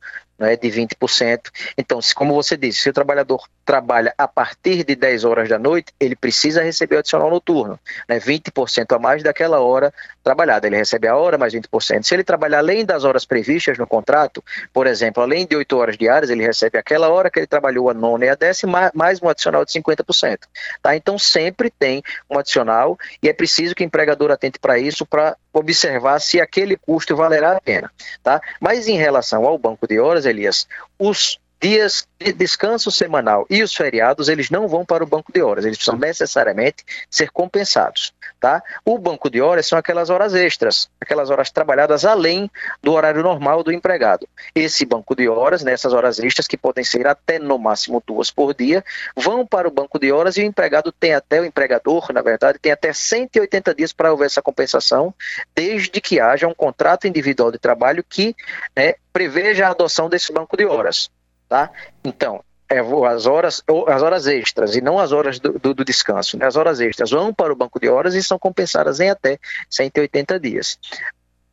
né, 0.42 0.56
de 0.56 0.68
20%. 0.68 1.50
Então, 1.78 2.00
como 2.14 2.34
você 2.34 2.56
disse, 2.56 2.80
se 2.80 2.90
o 2.90 2.92
trabalhador 2.92 3.48
trabalha 3.64 4.12
a 4.18 4.26
partir 4.26 4.84
de 4.84 4.96
10 4.96 5.24
horas 5.24 5.48
da 5.48 5.58
noite, 5.58 5.92
ele 6.00 6.16
precisa 6.16 6.62
receber 6.62 6.96
o 6.96 6.98
adicional 6.98 7.30
noturno, 7.30 7.78
né, 8.08 8.18
20% 8.18 8.94
a 8.94 8.98
mais 8.98 9.22
daquela 9.22 9.60
hora 9.60 9.94
trabalhada. 10.22 10.66
Ele 10.66 10.76
recebe 10.76 11.06
a 11.06 11.16
hora 11.16 11.38
mais 11.38 11.54
20%. 11.54 12.02
Se 12.02 12.14
ele 12.14 12.24
trabalhar 12.24 12.58
além 12.58 12.84
das 12.84 13.04
horas 13.04 13.24
previstas 13.24 13.78
no 13.78 13.86
contrato, 13.86 14.42
por 14.72 14.86
exemplo, 14.86 15.22
além 15.22 15.46
de 15.46 15.54
8 15.54 15.76
horas 15.76 15.96
diárias, 15.96 16.28
ele 16.30 16.42
recebe 16.42 16.76
aquela 16.76 17.08
hora 17.08 17.30
que 17.30 17.38
ele 17.38 17.46
trabalhou 17.46 17.88
a 17.88 17.94
nona 17.94 18.26
e 18.26 18.28
a 18.28 18.34
décima, 18.34 18.90
mais 18.94 19.22
um 19.22 19.28
adicional 19.28 19.64
de 19.64 19.72
50%. 19.72 20.38
Tá? 20.82 20.96
Então, 20.96 21.16
sempre 21.18 21.70
tem 21.70 22.02
um 22.28 22.36
adicional 22.38 22.98
e 23.22 23.28
é 23.28 23.32
preciso 23.32 23.74
que 23.74 23.84
o 23.84 23.86
empregador 23.86 24.32
atente 24.32 24.58
para 24.58 24.78
isso, 24.78 25.06
para 25.06 25.36
observar 25.52 26.20
se 26.20 26.40
aquele 26.40 26.76
custo 26.76 27.16
valerá 27.16 27.56
a 27.56 27.60
pena. 27.60 27.90
Tá? 28.22 28.40
Mas 28.60 28.88
em 28.88 28.96
relação 28.96 29.44
ao 29.44 29.58
banco 29.58 29.86
de 29.86 29.98
horas, 29.98 30.24
Elias, 30.24 30.66
os 30.98 31.38
dias 31.62 32.08
de 32.18 32.32
descanso 32.32 32.90
semanal 32.90 33.46
e 33.48 33.62
os 33.62 33.72
feriados, 33.72 34.28
eles 34.28 34.50
não 34.50 34.66
vão 34.66 34.84
para 34.84 35.04
o 35.04 35.06
banco 35.06 35.32
de 35.32 35.40
horas, 35.40 35.64
eles 35.64 35.78
precisam 35.78 35.96
necessariamente 35.96 36.84
ser 37.08 37.30
compensados, 37.30 38.12
tá? 38.40 38.60
O 38.84 38.98
banco 38.98 39.30
de 39.30 39.40
horas 39.40 39.66
são 39.66 39.78
aquelas 39.78 40.10
horas 40.10 40.34
extras, 40.34 40.90
aquelas 41.00 41.30
horas 41.30 41.52
trabalhadas 41.52 42.04
além 42.04 42.50
do 42.82 42.92
horário 42.92 43.22
normal 43.22 43.62
do 43.62 43.70
empregado. 43.70 44.28
Esse 44.52 44.84
banco 44.84 45.14
de 45.14 45.28
horas, 45.28 45.62
nessas 45.62 45.92
horas 45.92 46.18
extras, 46.18 46.48
que 46.48 46.56
podem 46.56 46.82
ser 46.82 47.06
até 47.06 47.38
no 47.38 47.56
máximo 47.58 48.02
duas 48.04 48.28
por 48.28 48.52
dia, 48.54 48.84
vão 49.16 49.46
para 49.46 49.68
o 49.68 49.70
banco 49.70 50.00
de 50.00 50.10
horas 50.10 50.36
e 50.36 50.40
o 50.40 50.44
empregado 50.44 50.90
tem 50.90 51.14
até, 51.14 51.40
o 51.40 51.44
empregador, 51.44 52.12
na 52.12 52.22
verdade, 52.22 52.58
tem 52.58 52.72
até 52.72 52.92
180 52.92 53.72
dias 53.72 53.92
para 53.92 54.10
haver 54.10 54.26
essa 54.26 54.42
compensação, 54.42 55.14
desde 55.54 56.00
que 56.00 56.18
haja 56.18 56.48
um 56.48 56.54
contrato 56.54 57.06
individual 57.06 57.52
de 57.52 57.58
trabalho 57.58 58.04
que 58.08 58.34
né, 58.74 58.94
preveja 59.12 59.68
a 59.68 59.70
adoção 59.70 60.08
desse 60.08 60.32
banco 60.32 60.56
de 60.56 60.64
horas 60.64 61.08
tá? 61.52 61.70
Então, 62.02 62.42
é, 62.66 62.78
as, 63.06 63.26
horas, 63.26 63.62
as 63.86 64.02
horas 64.02 64.26
extras 64.26 64.74
e 64.74 64.80
não 64.80 64.98
as 64.98 65.12
horas 65.12 65.38
do, 65.38 65.58
do, 65.58 65.74
do, 65.74 65.84
descanso. 65.84 66.38
Né? 66.38 66.46
As 66.46 66.56
horas 66.56 66.80
extras 66.80 67.10
vão 67.10 67.34
para 67.34 67.52
o 67.52 67.56
banco 67.56 67.78
de 67.78 67.90
horas 67.90 68.14
e 68.14 68.22
são 68.22 68.38
compensadas 68.38 69.00
em 69.00 69.10
até 69.10 69.38
180 69.68 70.40
dias. 70.40 70.78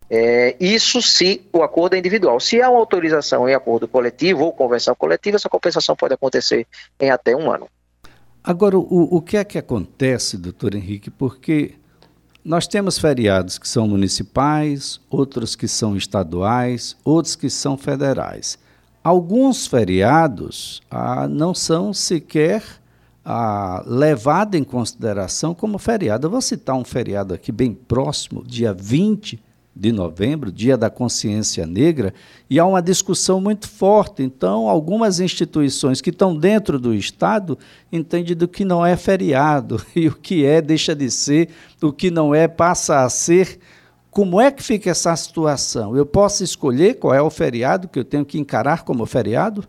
É, 0.10 0.56
isso 0.58 1.02
se 1.02 1.46
o 1.52 1.62
acordo 1.62 1.96
é 1.96 2.00
individual. 2.00 2.40
Se 2.40 2.62
há 2.62 2.70
uma 2.70 2.80
autorização 2.80 3.50
em 3.50 3.54
acordo 3.54 3.90
coletivo 3.90 4.46
ou 4.46 4.54
convenção 4.54 4.96
coletiva, 4.96 5.36
essa 5.36 5.50
compensação 5.50 5.98
pode 5.98 6.14
acontecer 6.14 6.66
em 6.98 7.12
até 7.12 7.36
um 7.36 7.52
ano. 7.52 7.68
Agora, 8.42 8.78
o, 8.78 9.18
o 9.18 9.22
que 9.22 9.36
é 9.36 9.44
que 9.44 9.58
acontece, 9.58 10.38
doutor 10.38 10.74
Henrique? 10.74 11.12
Porque 11.12 11.76
nós 12.46 12.66
temos 12.66 12.98
feriados 12.98 13.58
que 13.58 13.68
são 13.68 13.86
municipais, 13.86 15.02
outros 15.10 15.54
que 15.54 15.68
são 15.68 15.98
estaduais, 15.98 16.96
outros 17.04 17.36
que 17.36 17.50
são 17.50 17.78
federais. 17.78 18.58
Alguns 19.04 19.66
feriados 19.66 20.82
ah, 20.92 21.28
não 21.28 21.54
são 21.54 21.94
sequer 21.94 22.64
ah, 23.24 23.82
levados 23.86 24.60
em 24.60 24.64
consideração 24.64 25.54
como 25.54 25.78
feriado. 25.78 26.28
Eu 26.28 26.32
vou 26.32 26.42
citar 26.42 26.76
um 26.76 26.84
feriado 26.84 27.34
aqui 27.34 27.52
bem 27.52 27.74
próximo, 27.74 28.44
dia 28.46 28.74
20 28.74 29.42
de 29.80 29.94
novembro, 29.94 30.52
Dia 30.52 30.76
da 30.76 30.90
Consciência 30.90 31.66
Negra, 31.66 32.14
e 32.50 32.60
há 32.60 32.66
uma 32.66 32.82
discussão 32.82 33.40
muito 33.40 33.70
forte. 33.70 34.22
Então, 34.22 34.68
algumas 34.68 35.22
instituições 35.22 36.02
que 36.02 36.10
estão 36.10 36.36
dentro 36.36 36.78
do 36.78 36.94
Estado 36.94 37.58
entendem 37.90 38.36
do 38.36 38.48
que 38.48 38.66
não 38.66 38.86
é 38.86 38.98
feriado, 38.98 39.82
e 39.96 40.10
o 40.10 40.16
que 40.16 40.46
é 40.46 40.62
deixa 40.62 40.94
de 40.94 41.10
ser, 41.10 41.50
o 41.82 41.94
que 41.94 42.12
não 42.12 42.36
é 42.36 42.48
passa 42.48 43.06
a 43.06 43.10
ser 43.10 43.60
como 44.12 44.42
é 44.42 44.52
que 44.52 44.64
fica 44.64 44.90
essa 44.90 45.16
situação? 45.16 45.96
Eu 45.96 46.06
posso 46.06 46.44
escolher 46.44 46.96
qual 46.96 47.14
é 47.14 47.22
o 47.22 47.30
feriado 47.30 47.88
que 47.88 48.00
eu 48.00 48.06
tenho 48.06 48.26
que 48.26 48.40
encarar 48.40 48.84
como 48.84 49.06
feriado? 49.06 49.68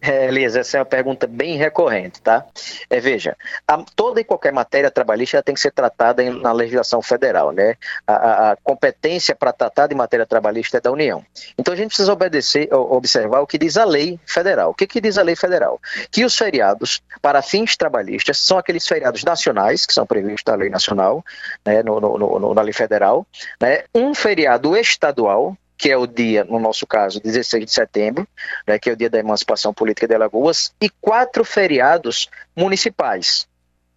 É, 0.00 0.26
Elisa, 0.26 0.60
essa 0.60 0.76
é 0.76 0.80
uma 0.80 0.86
pergunta 0.86 1.26
bem 1.26 1.56
recorrente, 1.56 2.20
tá? 2.22 2.46
É, 2.88 3.00
veja, 3.00 3.36
a, 3.66 3.78
toda 3.96 4.20
e 4.20 4.24
qualquer 4.24 4.52
matéria 4.52 4.90
trabalhista 4.90 5.42
tem 5.42 5.54
que 5.54 5.60
ser 5.60 5.72
tratada 5.72 6.22
em, 6.22 6.30
na 6.30 6.52
legislação 6.52 7.02
federal, 7.02 7.50
né? 7.50 7.74
A, 8.06 8.12
a, 8.12 8.52
a 8.52 8.56
competência 8.56 9.34
para 9.34 9.52
tratar 9.52 9.88
de 9.88 9.94
matéria 9.94 10.24
trabalhista 10.24 10.78
é 10.78 10.80
da 10.80 10.92
União. 10.92 11.24
Então 11.58 11.74
a 11.74 11.76
gente 11.76 11.88
precisa 11.88 12.12
obedecer, 12.12 12.68
observar 12.72 13.40
o 13.40 13.46
que 13.46 13.58
diz 13.58 13.76
a 13.76 13.84
lei 13.84 14.20
federal. 14.24 14.70
O 14.70 14.74
que, 14.74 14.86
que 14.86 15.00
diz 15.00 15.18
a 15.18 15.22
lei 15.22 15.34
federal? 15.34 15.80
Que 16.10 16.24
os 16.24 16.36
feriados 16.36 17.02
para 17.20 17.42
fins 17.42 17.76
trabalhistas 17.76 18.38
são 18.38 18.58
aqueles 18.58 18.86
feriados 18.86 19.24
nacionais, 19.24 19.84
que 19.84 19.92
são 19.92 20.06
previstos 20.06 20.52
na 20.52 20.58
lei 20.58 20.70
nacional, 20.70 21.24
né, 21.64 21.82
no, 21.82 22.00
no, 22.00 22.18
no, 22.18 22.54
na 22.54 22.62
lei 22.62 22.72
federal, 22.72 23.26
né? 23.60 23.84
um 23.94 24.14
feriado 24.14 24.76
estadual, 24.76 25.56
que 25.78 25.88
é 25.90 25.96
o 25.96 26.08
dia, 26.08 26.44
no 26.44 26.58
nosso 26.58 26.84
caso, 26.84 27.20
16 27.20 27.64
de 27.64 27.70
setembro, 27.70 28.26
né, 28.66 28.78
que 28.80 28.90
é 28.90 28.92
o 28.92 28.96
dia 28.96 29.08
da 29.08 29.18
emancipação 29.18 29.72
política 29.72 30.08
de 30.08 30.14
Alagoas, 30.14 30.74
e 30.80 30.90
quatro 30.90 31.44
feriados 31.44 32.28
municipais, 32.56 33.48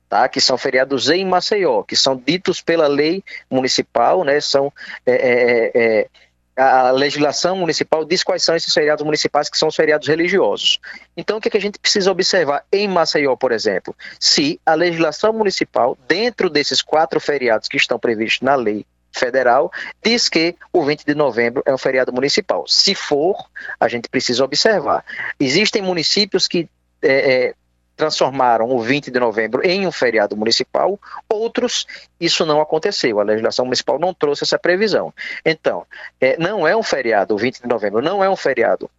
tá, 0.08 0.30
que 0.30 0.40
são 0.40 0.60
feriados 0.60 1.10
em 1.10 1.26
Maceió, 1.26 1.82
que 1.82 1.96
são 1.96 2.16
ditos 2.16 2.62
pela 2.62 2.88
lei 2.88 3.24
municipal, 3.50 4.24
né, 4.24 4.40
são 4.40 4.72
é, 5.08 5.14
é, 5.14 5.72
é, 5.74 6.08
a 6.56 6.92
legislação 6.92 7.56
municipal 7.56 8.06
diz 8.06 8.24
quais 8.24 8.44
são 8.44 8.56
esses 8.56 8.72
feriados 8.72 9.04
municipais 9.04 9.50
que 9.50 9.58
são 9.58 9.70
os 9.70 9.76
feriados 9.76 10.08
religiosos. 10.08 10.80
Então, 11.18 11.38
o 11.38 11.42
que, 11.42 11.48
é 11.48 11.52
que 11.52 11.58
a 11.58 11.62
gente 11.62 11.80
precisa 11.80 12.12
observar 12.12 12.64
em 12.72 12.88
Maceió, 12.88 13.36
por 13.36 13.52
exemplo? 13.52 13.96
Se 14.20 14.60
a 14.64 14.76
legislação 14.76 15.34
municipal, 15.34 15.98
dentro 16.08 16.48
desses 16.48 16.84
quatro 16.84 17.20
feriados 17.20 17.68
que 17.68 17.78
estão 17.78 17.98
previstos 17.98 18.42
na 18.42 18.54
lei 18.54 18.86
federal 19.12 19.72
diz 20.04 20.30
que 20.30 20.56
o 20.72 20.84
20 20.84 21.06
de 21.06 21.16
novembro 21.16 21.62
é 21.66 21.74
um 21.74 21.78
feriado 21.78 22.14
municipal. 22.14 22.66
Se 22.68 22.96
for, 22.96 23.36
a 23.80 23.88
gente 23.88 24.10
precisa 24.10 24.44
observar. 24.44 25.04
Existem 25.40 25.82
municípios 25.82 26.48
que 26.48 26.70
é, 27.02 27.48
é, 27.48 27.56
transformaram 27.96 28.70
o 28.72 28.82
20 28.82 29.12
de 29.12 29.20
novembro 29.20 29.62
em 29.64 29.86
um 29.86 29.92
feriado 29.92 30.36
municipal, 30.36 31.00
outros 31.30 31.86
isso 32.20 32.46
não 32.46 32.60
aconteceu. 32.60 33.20
A 33.20 33.24
legislação 33.24 33.66
municipal 33.66 34.00
não 34.00 34.14
trouxe 34.14 34.44
essa 34.44 34.58
previsão. 34.58 35.14
Então, 35.46 35.86
é, 36.20 36.36
não 36.38 36.68
é 36.68 36.76
um 36.76 36.82
feriado, 36.82 37.36
o 37.36 37.38
20 37.38 37.62
de 37.62 37.68
novembro 37.68 38.02
não 38.02 38.24
é 38.24 38.30
um 38.30 38.36
feriado 38.36 38.90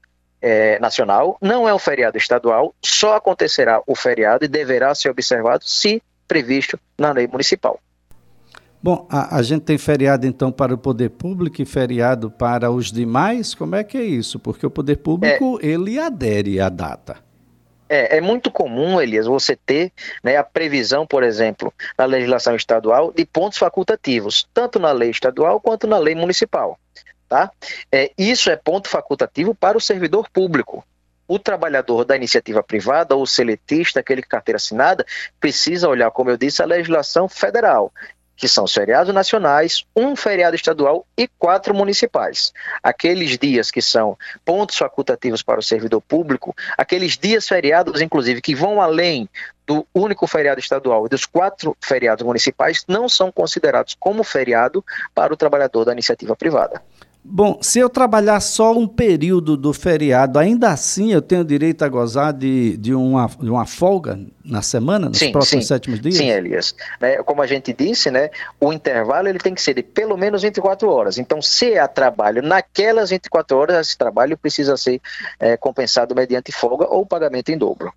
é, 0.41 0.79
nacional, 0.79 1.37
não 1.41 1.69
é 1.69 1.75
um 1.75 1.79
feriado 1.79 2.17
estadual, 2.19 2.75
só 2.81 3.15
acontecerá 3.15 3.83
o 3.87 3.95
feriado 3.95 4.45
e 4.45 4.49
deverá 4.49 4.95
ser 4.95 5.09
observado 5.09 5.65
se 5.65 6.03
previsto 6.29 6.79
na 6.97 7.13
lei 7.13 7.27
municipal. 7.27 7.81
Bom, 8.83 9.07
a, 9.09 9.37
a, 9.37 9.43
gente 9.43 9.63
tem 9.63 9.79
feriado 9.79 10.27
então 10.27 10.51
para 10.51 10.75
o 10.75 10.79
poder 10.79 11.11
público 11.11 11.63
e 11.63 11.65
feriado 11.65 12.33
para 12.33 12.69
os 12.69 12.91
demais? 12.91 13.55
Como 13.55 13.77
é 13.77 13.85
que 13.85 13.97
é 13.97 14.03
isso? 14.03 14.41
Porque 14.41 14.67
o 14.67 14.71
poder 14.71 14.97
público, 14.97 15.61
é, 15.63 15.67
ele 15.67 16.01
adere 16.01 16.61
à 16.61 16.69
data. 16.69 17.19
É, 17.89 18.17
é 18.17 18.21
muito 18.21 18.51
comum, 18.51 19.01
Elias, 19.01 19.27
você 19.27 19.55
ter 19.55 19.93
né, 20.25 20.37
a 20.37 20.43
previsão, 20.43 21.07
por 21.07 21.23
exemplo, 21.23 21.73
na 21.97 22.07
legislação 22.07 22.57
estadual, 22.57 23.13
de 23.13 23.25
pontos 23.25 23.57
facultativos, 23.57 24.49
tanto 24.53 24.81
na 24.81 24.91
lei 24.91 25.11
estadual 25.11 25.61
quanto 25.61 25.87
na 25.87 25.99
lei 25.99 26.17
municipal. 26.17 26.77
Tá? 27.29 27.53
É, 27.91 28.11
isso 28.19 28.51
é 28.51 28.57
ponto 28.57 28.89
facultativo 28.89 29.55
para 29.55 29.79
o 29.79 29.81
servidor 29.81 30.29
público 30.29 30.85
o 31.29 31.39
trabalhador 31.39 32.05
da 32.05 32.15
iniciativa 32.15 32.63
privada 32.63 33.15
ou 33.15 33.23
o 33.23 33.27
seletista, 33.27 34.01
aquele 34.01 34.21
carteira 34.21 34.57
assinada, 34.57 35.07
precisa 35.41 35.89
olhar, 35.89 36.11
como 36.11 36.29
eu 36.29 36.37
disse, 36.37 36.63
a 36.63 36.67
legislação 36.67 37.27
federal 37.27 37.91
que 38.43 38.49
são 38.49 38.65
os 38.65 38.75
feriados 38.75 39.15
nacionais, 39.15 39.85
um 39.95 40.17
feriado 40.17 40.57
estadual 40.57 41.07
e 41.17 41.29
quatro 41.29 41.73
municipais. 41.73 42.53
Aqueles 42.83 43.39
dias 43.39 43.71
que 43.71 43.81
são 43.81 44.19
pontos 44.45 44.77
facultativos 44.77 45.45
para 45.45 45.61
o 45.61 45.63
servidor 45.63 46.01
público, 46.01 46.53
aqueles 46.77 47.17
dias 47.17 47.47
feriados, 47.47 48.01
inclusive, 48.01 48.43
que 48.43 48.53
vão 48.53 48.83
além 48.83 49.29
do 49.65 49.87
único 49.95 50.27
feriado 50.27 50.59
estadual 50.59 51.07
e 51.07 51.09
dos 51.09 51.25
quatro 51.25 51.77
feriados 51.81 52.27
municipais, 52.27 52.85
não 52.89 53.09
são 53.09 53.31
considerados 53.31 53.95
como 53.95 54.25
feriado 54.25 54.85
para 55.15 55.33
o 55.33 55.37
trabalhador 55.37 55.85
da 55.85 55.93
iniciativa 55.93 56.35
privada. 56.35 56.83
Bom, 57.25 57.59
se 57.63 57.79
eu 57.79 57.89
trabalhar 57.89 58.41
só 58.41 58.73
um 58.77 58.87
período 58.87 59.57
do 59.57 59.73
feriado, 59.73 60.41
ainda 60.41 60.71
assim 60.71 61.13
eu 61.13 61.23
tenho 61.23 61.45
direito 61.45 61.85
a 61.85 61.89
gozar 61.89 62.33
de, 62.33 62.77
de, 62.77 62.93
uma, 62.93 63.27
de 63.27 63.49
uma 63.49 63.65
folga 63.65 64.19
na 64.45 64.61
semana, 64.61 65.09
nos 65.09 65.19
sim, 65.19 65.31
próximos 65.31 65.65
sim, 65.65 65.69
sétimos 65.69 66.01
dias? 66.01 66.17
Sim, 66.17 66.31
Elias. 66.31 66.75
É, 67.01 67.23
como 67.23 67.41
a 67.41 67.47
gente 67.47 67.73
disse, 67.73 68.11
né, 68.11 68.29
o 68.61 68.73
intervalo 68.73 69.29
ele 69.29 69.39
tem 69.39 69.55
que 69.55 69.63
ser 69.63 69.75
de 69.75 69.85
pelo 69.85 70.17
menos 70.17 70.43
24 70.43 70.91
horas. 70.91 71.17
Então, 71.17 71.41
se 71.41 71.79
há 71.79 71.87
trabalho 71.87 72.43
naquelas 72.43 73.11
24 73.11 73.57
horas, 73.57 73.87
esse 73.87 73.97
trabalho 73.97 74.37
precisa 74.37 74.77
ser 74.77 75.01
é, 75.39 75.57
compensado 75.57 76.17
mediante 76.17 76.51
folga 76.51 76.89
ou 76.89 77.07
pagamento 77.07 77.51
em 77.51 77.57
dobro. 77.57 77.93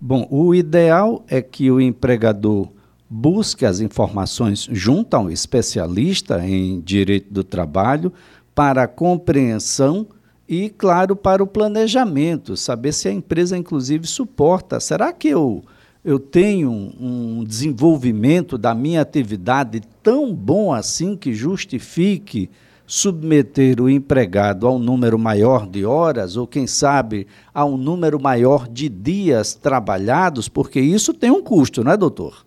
Bom, 0.00 0.28
o 0.30 0.54
ideal 0.54 1.24
é 1.28 1.42
que 1.42 1.68
o 1.68 1.80
empregador 1.80 2.68
busque 3.10 3.64
as 3.64 3.80
informações 3.80 4.68
junto 4.70 5.14
a 5.14 5.20
um 5.20 5.30
especialista 5.30 6.38
em 6.46 6.80
direito 6.80 7.32
do 7.32 7.42
trabalho 7.42 8.12
para 8.58 8.82
a 8.82 8.88
compreensão 8.88 10.04
e, 10.48 10.68
claro, 10.68 11.14
para 11.14 11.40
o 11.40 11.46
planejamento, 11.46 12.56
saber 12.56 12.92
se 12.92 13.06
a 13.06 13.12
empresa, 13.12 13.56
inclusive, 13.56 14.04
suporta. 14.04 14.80
Será 14.80 15.12
que 15.12 15.28
eu, 15.28 15.62
eu 16.04 16.18
tenho 16.18 16.68
um 16.72 17.44
desenvolvimento 17.44 18.58
da 18.58 18.74
minha 18.74 19.00
atividade 19.00 19.80
tão 20.02 20.34
bom 20.34 20.72
assim 20.72 21.16
que 21.16 21.32
justifique 21.34 22.50
submeter 22.84 23.80
o 23.80 23.88
empregado 23.88 24.66
a 24.66 24.72
um 24.72 24.78
número 24.80 25.20
maior 25.20 25.64
de 25.64 25.84
horas, 25.84 26.36
ou 26.36 26.44
quem 26.44 26.66
sabe 26.66 27.28
a 27.54 27.64
um 27.64 27.76
número 27.76 28.20
maior 28.20 28.66
de 28.66 28.88
dias 28.88 29.54
trabalhados, 29.54 30.48
porque 30.48 30.80
isso 30.80 31.14
tem 31.14 31.30
um 31.30 31.44
custo, 31.44 31.84
não 31.84 31.92
é, 31.92 31.96
doutor? 31.96 32.44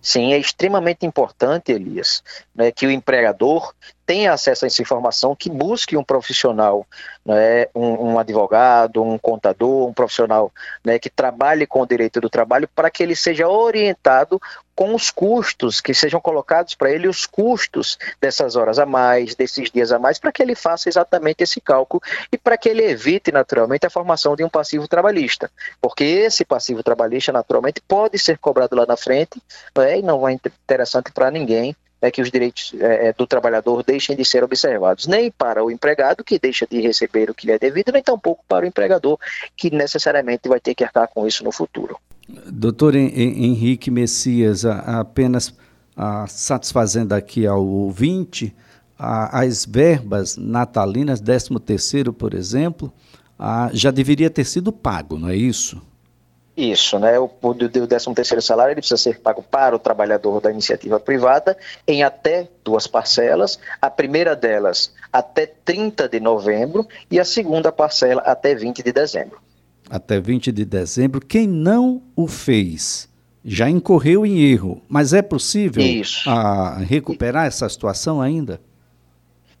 Sim, 0.00 0.32
é 0.32 0.38
extremamente 0.38 1.04
importante, 1.04 1.72
Elias, 1.72 2.22
né, 2.54 2.70
que 2.70 2.86
o 2.86 2.90
empregador 2.90 3.74
tenha 4.06 4.32
acesso 4.32 4.64
a 4.64 4.68
essa 4.68 4.80
informação, 4.80 5.34
que 5.34 5.50
busque 5.50 5.96
um 5.96 6.04
profissional, 6.04 6.86
né, 7.24 7.66
um, 7.74 8.12
um 8.12 8.18
advogado, 8.18 9.02
um 9.02 9.18
contador, 9.18 9.88
um 9.88 9.92
profissional 9.92 10.52
né, 10.84 10.98
que 10.98 11.10
trabalhe 11.10 11.66
com 11.66 11.80
o 11.80 11.86
direito 11.86 12.20
do 12.20 12.30
trabalho, 12.30 12.68
para 12.74 12.88
que 12.88 13.02
ele 13.02 13.16
seja 13.16 13.48
orientado 13.48 14.40
com 14.76 14.94
os 14.94 15.10
custos, 15.10 15.80
que 15.80 15.94
sejam 15.94 16.20
colocados 16.20 16.74
para 16.74 16.90
ele 16.90 17.08
os 17.08 17.24
custos 17.24 17.98
dessas 18.20 18.56
horas 18.56 18.78
a 18.78 18.84
mais, 18.84 19.34
desses 19.34 19.70
dias 19.70 19.90
a 19.90 19.98
mais, 19.98 20.18
para 20.18 20.30
que 20.30 20.42
ele 20.42 20.54
faça 20.54 20.88
exatamente 20.88 21.42
esse 21.42 21.60
cálculo 21.60 22.02
e 22.30 22.36
para 22.36 22.58
que 22.58 22.68
ele 22.68 22.84
evite, 22.84 23.32
naturalmente, 23.32 23.86
a 23.86 23.90
formação 23.90 24.36
de 24.36 24.44
um 24.44 24.48
passivo 24.50 24.86
trabalhista. 24.86 25.50
Porque 25.80 26.04
esse 26.04 26.44
passivo 26.44 26.82
trabalhista, 26.82 27.32
naturalmente, 27.32 27.80
pode 27.80 28.18
ser 28.18 28.38
cobrado 28.38 28.76
lá 28.76 28.84
na 28.86 28.96
frente 28.96 29.42
né, 29.76 29.98
e 29.98 30.02
não 30.02 30.28
é 30.28 30.32
interessante 30.32 31.10
para 31.10 31.30
ninguém 31.30 31.74
é 32.00 32.10
que 32.10 32.20
os 32.20 32.30
direitos 32.30 32.72
é, 32.78 33.08
é, 33.08 33.12
do 33.12 33.26
trabalhador 33.26 33.82
deixem 33.82 34.14
de 34.14 34.24
ser 34.24 34.44
observados, 34.44 35.06
nem 35.06 35.30
para 35.30 35.64
o 35.64 35.70
empregado, 35.70 36.22
que 36.22 36.38
deixa 36.38 36.66
de 36.66 36.80
receber 36.80 37.30
o 37.30 37.34
que 37.34 37.46
lhe 37.46 37.52
é 37.52 37.58
devido, 37.58 37.92
nem 37.92 38.02
tampouco 38.02 38.44
para 38.46 38.64
o 38.64 38.68
empregador, 38.68 39.18
que 39.56 39.70
necessariamente 39.70 40.48
vai 40.48 40.60
ter 40.60 40.74
que 40.74 40.84
arcar 40.84 41.08
com 41.08 41.26
isso 41.26 41.42
no 41.42 41.52
futuro. 41.52 41.98
Doutor 42.28 42.94
Henrique 42.94 43.90
Messias, 43.90 44.64
apenas 44.64 45.54
satisfazendo 46.28 47.12
aqui 47.12 47.46
ao 47.46 47.64
ouvinte, 47.64 48.54
as 48.98 49.64
verbas 49.64 50.36
natalinas, 50.36 51.20
13 51.20 51.58
terceiro, 51.60 52.12
por 52.12 52.34
exemplo, 52.34 52.92
já 53.72 53.90
deveria 53.90 54.28
ter 54.28 54.44
sido 54.44 54.72
pago, 54.72 55.18
não 55.18 55.28
é 55.28 55.36
isso? 55.36 55.80
Isso, 56.56 56.98
né? 56.98 57.18
O, 57.18 57.24
o, 57.42 57.50
o 57.50 57.54
13 57.54 58.14
terceiro 58.14 58.40
salário 58.40 58.72
ele 58.72 58.80
precisa 58.80 58.96
ser 58.96 59.20
pago 59.20 59.42
para 59.42 59.76
o 59.76 59.78
trabalhador 59.78 60.40
da 60.40 60.50
iniciativa 60.50 60.98
privada 60.98 61.56
em 61.86 62.02
até 62.02 62.48
duas 62.64 62.86
parcelas. 62.86 63.58
A 63.80 63.90
primeira 63.90 64.34
delas 64.34 64.94
até 65.12 65.46
30 65.46 66.08
de 66.08 66.18
novembro 66.18 66.86
e 67.10 67.20
a 67.20 67.24
segunda 67.24 67.70
parcela 67.70 68.22
até 68.22 68.54
20 68.54 68.82
de 68.82 68.92
dezembro. 68.92 69.38
Até 69.90 70.18
20 70.18 70.50
de 70.50 70.64
dezembro. 70.64 71.20
Quem 71.20 71.46
não 71.46 72.02
o 72.16 72.26
fez 72.26 73.06
já 73.44 73.68
incorreu 73.68 74.24
em 74.24 74.40
erro, 74.40 74.82
mas 74.88 75.12
é 75.12 75.22
possível 75.22 75.84
a, 76.26 76.78
recuperar 76.78 77.46
essa 77.46 77.68
situação 77.68 78.20
ainda? 78.20 78.60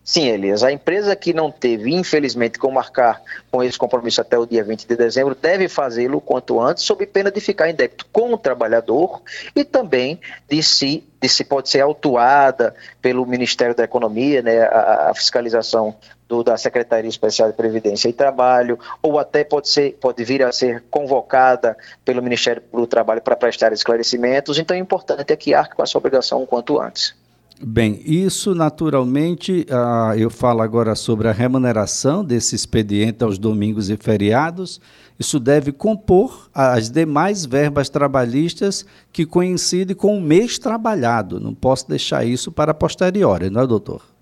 Sim, 0.08 0.28
Elias. 0.28 0.62
A 0.62 0.70
empresa 0.70 1.16
que 1.16 1.34
não 1.34 1.50
teve, 1.50 1.92
infelizmente, 1.92 2.60
como 2.60 2.76
marcar 2.76 3.20
com 3.50 3.60
esse 3.60 3.76
compromisso 3.76 4.20
até 4.20 4.38
o 4.38 4.46
dia 4.46 4.62
20 4.62 4.86
de 4.86 4.94
dezembro, 4.94 5.34
deve 5.34 5.68
fazê-lo 5.68 6.20
quanto 6.20 6.60
antes, 6.60 6.84
sob 6.84 7.04
pena 7.06 7.28
de 7.28 7.40
ficar 7.40 7.68
em 7.68 7.74
débito 7.74 8.06
com 8.12 8.32
o 8.32 8.38
trabalhador 8.38 9.20
e 9.54 9.64
também 9.64 10.20
de 10.48 10.62
se, 10.62 11.02
de 11.20 11.28
se 11.28 11.42
pode 11.42 11.68
ser 11.68 11.80
autuada 11.80 12.72
pelo 13.02 13.26
Ministério 13.26 13.74
da 13.74 13.82
Economia, 13.82 14.42
né, 14.42 14.60
a, 14.60 15.10
a 15.10 15.14
fiscalização 15.16 15.96
do, 16.28 16.44
da 16.44 16.56
Secretaria 16.56 17.10
Especial 17.10 17.50
de 17.50 17.56
Previdência 17.56 18.08
e 18.08 18.12
Trabalho, 18.12 18.78
ou 19.02 19.18
até 19.18 19.42
pode, 19.42 19.68
ser, 19.68 19.98
pode 20.00 20.22
vir 20.22 20.40
a 20.44 20.52
ser 20.52 20.84
convocada 20.88 21.76
pelo 22.04 22.22
Ministério 22.22 22.62
do 22.72 22.86
Trabalho 22.86 23.22
para 23.22 23.34
prestar 23.34 23.72
esclarecimentos. 23.72 24.56
Então, 24.56 24.76
é 24.76 24.78
importante 24.78 25.32
é 25.32 25.36
que 25.36 25.52
arque 25.52 25.74
com 25.74 25.82
essa 25.82 25.98
obrigação 25.98 26.44
o 26.44 26.46
quanto 26.46 26.80
antes. 26.80 27.25
Bem, 27.62 28.02
isso 28.04 28.54
naturalmente, 28.54 29.66
ah, 29.70 30.12
eu 30.16 30.28
falo 30.28 30.60
agora 30.60 30.94
sobre 30.94 31.26
a 31.26 31.32
remuneração 31.32 32.22
desse 32.22 32.54
expediente 32.54 33.24
aos 33.24 33.38
domingos 33.38 33.88
e 33.88 33.96
feriados. 33.96 34.78
Isso 35.18 35.40
deve 35.40 35.72
compor 35.72 36.50
as 36.52 36.90
demais 36.90 37.46
verbas 37.46 37.88
trabalhistas 37.88 38.84
que 39.10 39.24
coincidem 39.24 39.96
com 39.96 40.18
o 40.18 40.20
mês 40.20 40.58
trabalhado. 40.58 41.40
Não 41.40 41.54
posso 41.54 41.88
deixar 41.88 42.26
isso 42.26 42.52
para 42.52 42.74
posteriori, 42.74 43.48
não 43.48 43.62
é, 43.62 43.66
doutor? 43.66 44.15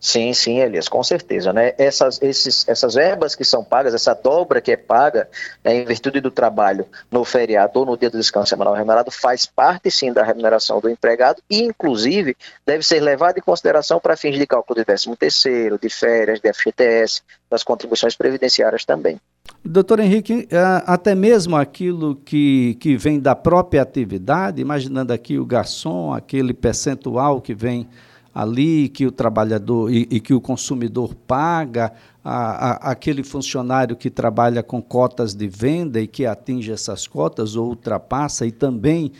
Sim, 0.00 0.32
sim, 0.32 0.60
Elias, 0.60 0.88
com 0.88 1.02
certeza. 1.02 1.52
Né? 1.52 1.74
Essas, 1.76 2.22
esses, 2.22 2.68
essas 2.68 2.94
verbas 2.94 3.34
que 3.34 3.44
são 3.44 3.64
pagas, 3.64 3.94
essa 3.94 4.14
dobra 4.14 4.60
que 4.60 4.72
é 4.72 4.76
paga 4.76 5.28
né, 5.64 5.74
em 5.74 5.84
virtude 5.84 6.20
do 6.20 6.30
trabalho 6.30 6.86
no 7.10 7.24
feriado 7.24 7.80
ou 7.80 7.86
no 7.86 7.96
dia 7.96 8.08
do 8.08 8.18
descanso 8.18 8.48
semanal 8.48 8.74
remunerado, 8.74 9.10
faz 9.10 9.44
parte 9.44 9.90
sim 9.90 10.12
da 10.12 10.22
remuneração 10.22 10.80
do 10.80 10.88
empregado 10.88 11.42
e, 11.50 11.62
inclusive, 11.62 12.36
deve 12.64 12.84
ser 12.84 13.00
levada 13.00 13.38
em 13.38 13.42
consideração 13.42 13.98
para 13.98 14.16
fins 14.16 14.38
de 14.38 14.46
cálculo 14.46 14.78
de 14.78 14.84
13 14.84 15.16
terceiro, 15.16 15.78
de 15.78 15.88
férias, 15.88 16.40
de 16.40 16.52
FGTS, 16.52 17.22
das 17.50 17.64
contribuições 17.64 18.14
previdenciárias 18.14 18.84
também. 18.84 19.20
Doutor 19.64 19.98
Henrique, 19.98 20.46
é, 20.50 20.58
até 20.86 21.14
mesmo 21.14 21.56
aquilo 21.56 22.14
que, 22.14 22.76
que 22.76 22.96
vem 22.96 23.18
da 23.18 23.34
própria 23.34 23.82
atividade, 23.82 24.62
imaginando 24.62 25.12
aqui 25.12 25.38
o 25.38 25.44
garçom, 25.44 26.12
aquele 26.12 26.54
percentual 26.54 27.40
que 27.40 27.54
vem 27.54 27.88
ali 28.34 28.88
que 28.88 29.06
o 29.06 29.12
trabalhador 29.12 29.92
e, 29.92 30.06
e 30.10 30.20
que 30.20 30.34
o 30.34 30.40
consumidor 30.40 31.14
paga, 31.14 31.92
a, 32.24 32.88
a, 32.88 32.90
aquele 32.92 33.22
funcionário 33.22 33.96
que 33.96 34.10
trabalha 34.10 34.62
com 34.62 34.82
cotas 34.82 35.34
de 35.34 35.48
venda 35.48 36.00
e 36.00 36.06
que 36.06 36.26
atinge 36.26 36.70
essas 36.70 37.06
cotas 37.06 37.56
ou 37.56 37.68
ultrapassa 37.68 38.46
e 38.46 38.52
também 38.52 39.12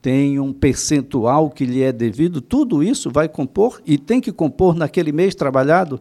tem 0.00 0.40
um 0.40 0.52
percentual 0.52 1.48
que 1.48 1.64
lhe 1.64 1.82
é 1.82 1.92
devido, 1.92 2.40
tudo 2.40 2.82
isso 2.82 3.10
vai 3.10 3.28
compor 3.28 3.80
e 3.86 3.96
tem 3.96 4.20
que 4.20 4.32
compor 4.32 4.74
naquele 4.74 5.12
mês 5.12 5.34
trabalhado? 5.34 6.00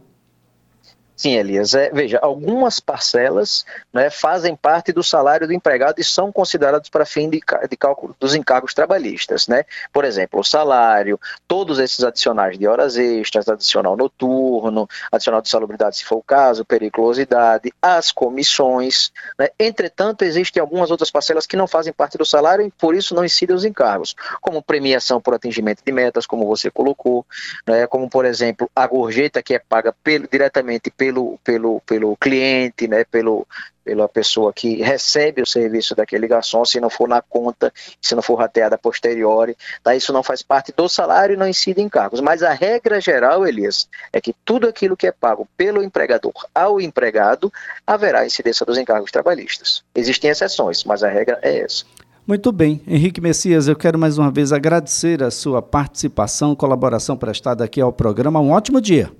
Sim, 1.21 1.35
Elias. 1.35 1.75
É, 1.75 1.91
veja, 1.91 2.17
algumas 2.19 2.79
parcelas 2.79 3.63
né, 3.93 4.09
fazem 4.09 4.55
parte 4.55 4.91
do 4.91 5.03
salário 5.03 5.45
do 5.45 5.53
empregado 5.53 6.01
e 6.01 6.03
são 6.03 6.31
considerados 6.31 6.89
para 6.89 7.05
fim 7.05 7.29
de, 7.29 7.39
de, 7.69 7.77
cálculo 7.77 8.15
dos 8.19 8.33
encargos 8.33 8.73
trabalhistas. 8.73 9.47
Né? 9.47 9.63
Por 9.93 10.03
exemplo, 10.03 10.39
o 10.39 10.43
salário, 10.43 11.19
todos 11.47 11.77
esses 11.77 12.03
adicionais 12.03 12.57
de 12.57 12.65
horas 12.67 12.97
extras, 12.97 13.47
adicional 13.47 13.95
noturno, 13.95 14.89
adicional 15.11 15.43
de 15.43 15.49
salubridade, 15.49 15.97
se 15.97 16.05
for 16.05 16.15
o 16.15 16.23
caso, 16.23 16.65
periculosidade, 16.65 17.71
as 17.79 18.11
comissões. 18.11 19.11
Né? 19.37 19.49
Entretanto, 19.59 20.23
existem 20.23 20.59
algumas 20.59 20.89
outras 20.89 21.11
parcelas 21.11 21.45
que 21.45 21.55
não 21.55 21.67
fazem 21.67 21.93
parte 21.93 22.17
do 22.17 22.25
salário 22.25 22.65
e 22.65 22.71
por 22.71 22.95
isso 22.95 23.13
não 23.13 23.23
incidem 23.23 23.55
os 23.55 23.63
encargos, 23.63 24.15
como 24.41 24.59
premiação 24.63 25.21
por 25.21 25.35
atingimento 25.35 25.83
de 25.85 25.91
metas, 25.91 26.25
como 26.25 26.47
você 26.47 26.71
colocou, 26.71 27.23
né? 27.67 27.85
como, 27.85 28.09
por 28.09 28.25
exemplo, 28.25 28.67
a 28.75 28.87
gorjeta 28.87 29.43
que 29.43 29.53
é 29.53 29.59
paga 29.59 29.93
pelo, 30.03 30.27
diretamente 30.27 30.89
pelo 30.89 31.10
pelo, 31.11 31.39
pelo, 31.43 31.81
pelo 31.81 32.15
cliente, 32.15 32.87
né, 32.87 33.03
pelo, 33.03 33.45
pela 33.83 34.07
pessoa 34.07 34.53
que 34.53 34.81
recebe 34.81 35.41
o 35.41 35.45
serviço 35.45 35.93
daquele 35.93 36.27
garçom, 36.27 36.63
se 36.63 36.79
não 36.79 36.89
for 36.89 37.07
na 37.07 37.21
conta, 37.21 37.73
se 38.01 38.15
não 38.15 38.21
for 38.21 38.35
rateada 38.35 38.77
posteriori, 38.77 39.57
tá? 39.83 39.95
isso 39.95 40.13
não 40.13 40.23
faz 40.23 40.41
parte 40.41 40.73
do 40.75 40.87
salário 40.87 41.33
e 41.33 41.37
não 41.37 41.47
incide 41.47 41.81
em 41.81 41.89
cargos. 41.89 42.21
Mas 42.21 42.43
a 42.43 42.53
regra 42.53 43.01
geral, 43.01 43.45
Elias, 43.45 43.89
é 44.13 44.21
que 44.21 44.33
tudo 44.45 44.67
aquilo 44.67 44.95
que 44.95 45.07
é 45.07 45.11
pago 45.11 45.47
pelo 45.57 45.83
empregador 45.83 46.33
ao 46.53 46.79
empregado 46.79 47.51
haverá 47.85 48.25
incidência 48.25 48.65
dos 48.65 48.77
encargos 48.77 49.11
trabalhistas. 49.11 49.83
Existem 49.93 50.29
exceções, 50.29 50.83
mas 50.83 51.03
a 51.03 51.09
regra 51.09 51.39
é 51.41 51.59
essa. 51.59 51.83
Muito 52.25 52.51
bem. 52.51 52.81
Henrique 52.87 53.19
Messias, 53.19 53.67
eu 53.67 53.75
quero 53.75 53.97
mais 53.97 54.17
uma 54.17 54.31
vez 54.31 54.53
agradecer 54.53 55.23
a 55.23 55.31
sua 55.31 55.61
participação, 55.61 56.55
colaboração 56.55 57.17
prestada 57.17 57.63
aqui 57.63 57.81
ao 57.81 57.91
programa. 57.91 58.39
Um 58.39 58.51
ótimo 58.51 58.79
dia. 58.79 59.11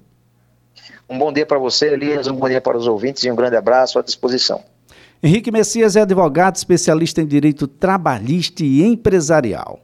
Um 1.12 1.18
bom 1.18 1.34
dia 1.34 1.46
para 1.46 1.60
você, 1.60 1.88
Elias, 1.88 2.26
um 2.28 2.36
bom 2.36 2.48
dia 2.48 2.62
para 2.62 2.78
os 2.78 2.88
ouvintes 2.88 3.26
e 3.26 3.30
um 3.30 3.36
grande 3.36 3.58
abraço 3.58 4.00
à 4.00 4.02
disposição. 4.02 4.64
Henrique 5.22 5.52
Messias 5.52 5.98
é 5.98 6.02
advogado 6.02 6.56
especialista 6.56 7.22
em 7.22 7.28
direito 7.28 7.68
trabalhista 7.68 8.64
e 8.64 8.82
empresarial. 8.82 9.82